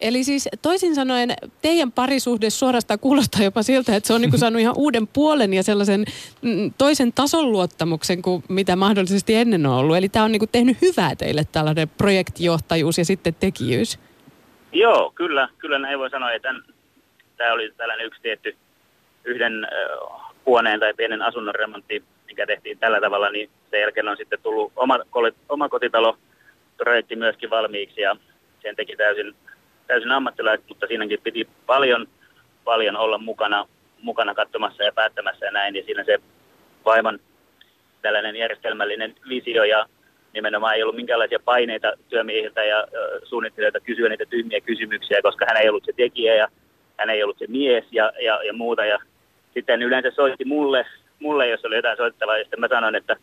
[0.02, 4.62] Eli siis toisin sanoen teidän parisuhde suorastaan kuulostaa jopa siltä, että se on niin saanut
[4.62, 6.06] ihan uuden puolen ja sellaisen
[6.42, 9.98] mm, toisen tason luottamuksen kuin mitä mahdollisesti ennen on ollut.
[9.98, 14.00] Eli tämä on niin tehnyt hyvää teille tällainen projektijohtajuus ja sitten tekijyys.
[14.74, 16.32] Joo, kyllä, kyllä näin voi sanoa.
[16.32, 16.54] Että
[17.38, 18.56] tämä oli tällainen yksi tietty
[19.24, 19.68] yhden
[20.46, 24.72] huoneen tai pienen asunnon remontti, mikä tehtiin tällä tavalla, niin sen jälkeen on sitten tullut
[24.76, 25.00] oma,
[25.50, 26.18] oma kotitalo
[26.78, 28.16] projekti myöskin valmiiksi ja
[28.62, 29.36] sen teki täysin,
[29.88, 32.08] täysin ammattilaiset, mutta siinäkin piti paljon,
[32.64, 33.68] paljon olla mukana,
[34.02, 36.18] mukana katsomassa ja päättämässä ja näin, niin siinä se
[36.86, 37.20] vaivan
[38.02, 39.86] tällainen järjestelmällinen visio ja
[40.34, 42.88] nimenomaan ei ollut minkäänlaisia paineita työmiehiltä ja
[43.24, 46.48] suunnittelijoilta kysyä niitä tyhmiä kysymyksiä, koska hän ei ollut se tekijä ja
[47.00, 48.86] hän ei ollut se mies ja, ja, ja muuta.
[48.86, 49.00] Ja
[49.54, 50.86] sitten yleensä soitti mulle,
[51.20, 53.16] mulle, jos oli jotain soittavaa, ja sitten mä sanoin, että,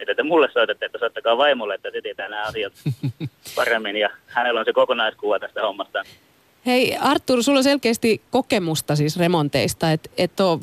[0.00, 2.72] että te mulle soitatte, että soittakaa vaimolle, että se tietää nämä asiat
[3.56, 6.02] paremmin, ja hänellä on se kokonaiskuva tästä hommasta.
[6.66, 10.60] Hei Artur, sulla on selkeästi kokemusta siis remonteista, että et oot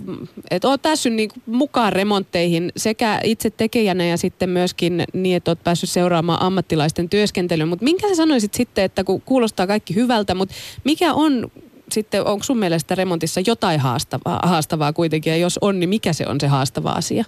[0.52, 5.64] et oot päässyt niinku mukaan remontteihin sekä itse tekijänä ja sitten myöskin niin, että oot
[5.64, 7.66] päässyt seuraamaan ammattilaisten työskentelyä.
[7.66, 11.52] Mutta minkä sä sanoisit sitten, että kun kuulostaa kaikki hyvältä, mutta mikä on
[11.91, 16.26] sitten, onko sun mielestä remontissa jotain haastavaa, haastavaa kuitenkin, ja jos on, niin mikä se
[16.28, 17.24] on se haastava asia?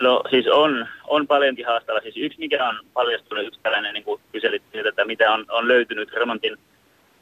[0.00, 2.00] No siis on, on paljonkin haastava.
[2.00, 6.56] Siis yksi, mikä on paljastunut, yksi tällainen, niin kyselit että mitä on, on löytynyt remontin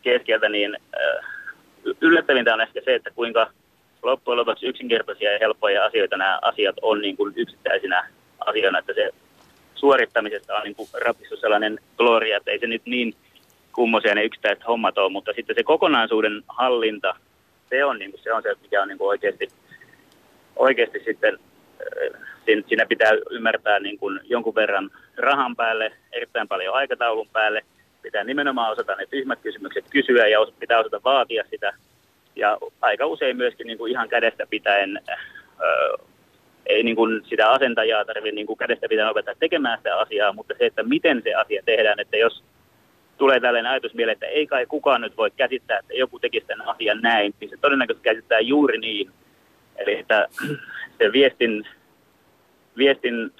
[0.03, 1.25] keskeltä, niin äh,
[2.01, 3.51] yllättävintä on ehkä se, että kuinka
[4.03, 8.09] loppujen lopuksi yksinkertaisia ja helppoja asioita nämä asiat on niin kuin yksittäisinä
[8.47, 9.11] asioina, että se
[9.75, 13.15] suorittamisesta on niin kuin rapissu sellainen gloria, että ei se nyt niin
[13.73, 17.15] kummosia ne yksittäiset hommat on, mutta sitten se kokonaisuuden hallinta,
[17.71, 19.49] se on, niin kuin, se, on se, mikä on niin kuin oikeasti,
[20.57, 21.39] oikeasti sitten,
[21.81, 27.63] äh, siinä pitää ymmärtää niin kuin jonkun verran rahan päälle, erittäin paljon aikataulun päälle,
[28.03, 31.73] pitää nimenomaan osata ne tyhmät kysymykset kysyä ja pitää osata vaatia sitä.
[32.37, 35.01] Ja aika usein myöskin niin kuin ihan kädestä pitäen,
[35.61, 35.97] öö,
[36.67, 40.55] ei niin kuin sitä asentajaa tarvitse niin kuin kädestä pitäen opettaa tekemään sitä asiaa, mutta
[40.59, 42.43] se, että miten se asia tehdään, että jos
[43.19, 46.69] tulee tällainen ajatus mieleen, että ei kai kukaan nyt voi käsittää, että joku tekisi tämän
[46.69, 49.11] asian näin, niin se todennäköisesti käsittää juuri niin.
[49.77, 50.29] Eli että
[50.99, 51.67] se viestin,
[52.77, 53.33] viestin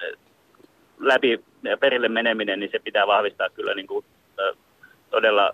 [0.99, 1.39] läpi
[1.79, 4.05] perille meneminen, niin se pitää vahvistaa kyllä niin kuin,
[5.09, 5.53] todella,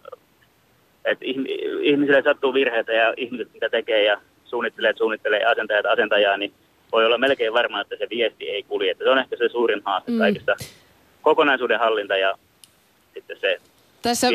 [1.06, 1.26] että
[1.82, 6.54] ihmisille sattuu virheitä ja ihmiset mitä tekee ja suunnittelee, suunnittelee asentajat asentajaa, niin
[6.92, 8.92] voi olla melkein varma, että se viesti ei kulje.
[8.92, 10.18] Että se on ehkä se suurin haaste mm.
[10.18, 10.56] kaikista
[11.22, 12.38] kokonaisuuden hallinta ja
[13.14, 13.58] sitten se
[14.08, 14.28] tässä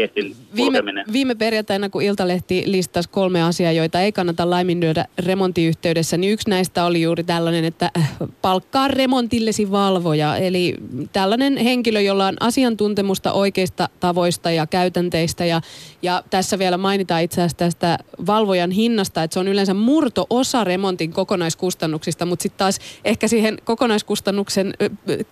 [0.57, 0.79] viime,
[1.13, 6.85] viime perjantaina, kun Iltalehti listasi kolme asiaa, joita ei kannata laiminlyödä remontiyhteydessä, niin yksi näistä
[6.85, 8.13] oli juuri tällainen, että äh,
[8.43, 10.37] palkkaa remontillesi valvoja.
[10.37, 10.75] Eli
[11.13, 15.45] tällainen henkilö, jolla on asiantuntemusta oikeista tavoista ja käytänteistä.
[15.45, 15.61] Ja,
[16.03, 21.13] ja tässä vielä mainitaan itse asiassa tästä valvojan hinnasta, että se on yleensä murto-osa remontin
[21.13, 24.75] kokonaiskustannuksista, mutta sitten taas ehkä siihen kokonaiskustannuksen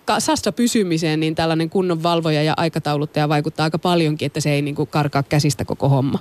[0.05, 4.75] kasassa pysymiseen, niin tällainen kunnon valvoja ja aikatauluttaja vaikuttaa aika paljonkin että se ei niin
[4.75, 6.19] kuin karkaa käsistä koko homma.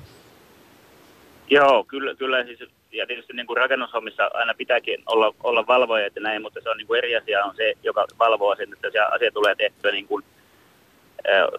[1.50, 2.58] Joo, kyllä, kyllä siis,
[2.92, 6.76] ja tietysti niin kuin rakennushommissa aina pitääkin olla, olla valvoja että näin, mutta se on
[6.76, 10.06] niin kuin eri asia on se, joka valvoo sen, että se asia tulee tehtyä niin
[10.06, 10.24] kuin,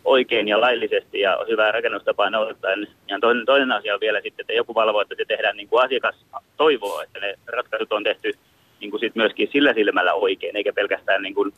[0.05, 2.87] oikein ja laillisesti ja hyvää rakennustapaa noudattaen.
[3.07, 5.85] Ja toinen, toinen asia on vielä sitten, että joku valvoo, että se tehdään niin kuin
[5.85, 6.15] asiakas
[6.57, 8.33] toivoo, että ne ratkaisut on tehty
[8.79, 11.53] niin kuin sit myöskin sillä silmällä oikein, eikä pelkästään niin kuin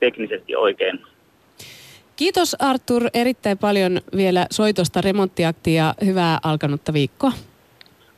[0.00, 1.06] teknisesti oikein.
[2.16, 7.32] Kiitos Artur erittäin paljon vielä soitosta remonttiakti ja hyvää alkanutta viikkoa.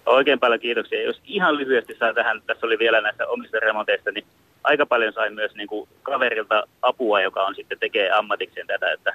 [0.07, 1.03] Oikein paljon kiitoksia.
[1.03, 4.25] Jos ihan lyhyesti saa tähän, tässä oli vielä näistä omista remonteista, niin
[4.65, 9.15] aika paljon sain myös niin kuin kaverilta apua, joka on sitten tekee ammatikseen tätä, että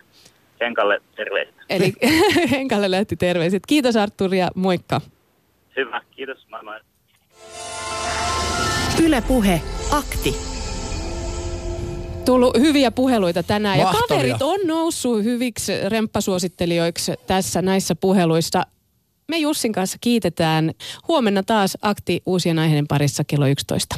[0.59, 1.55] Henkalle terveiset.
[1.69, 1.93] Eli
[2.51, 3.63] Henkalle lähti terveiset.
[3.67, 5.01] Kiitos Artur ja moikka.
[5.75, 6.47] Hyvä, kiitos.
[6.49, 6.79] Moi moi.
[9.05, 9.61] Yle Puhe,
[9.91, 10.35] akti
[12.25, 14.01] tullut hyviä puheluita tänään Mahtavia.
[14.01, 18.63] ja kaverit on noussut hyviksi remppasuosittelijoiksi tässä näissä puheluissa.
[19.27, 20.71] Me Jussin kanssa kiitetään.
[21.07, 23.95] Huomenna taas akti uusien aiheiden parissa kello 11.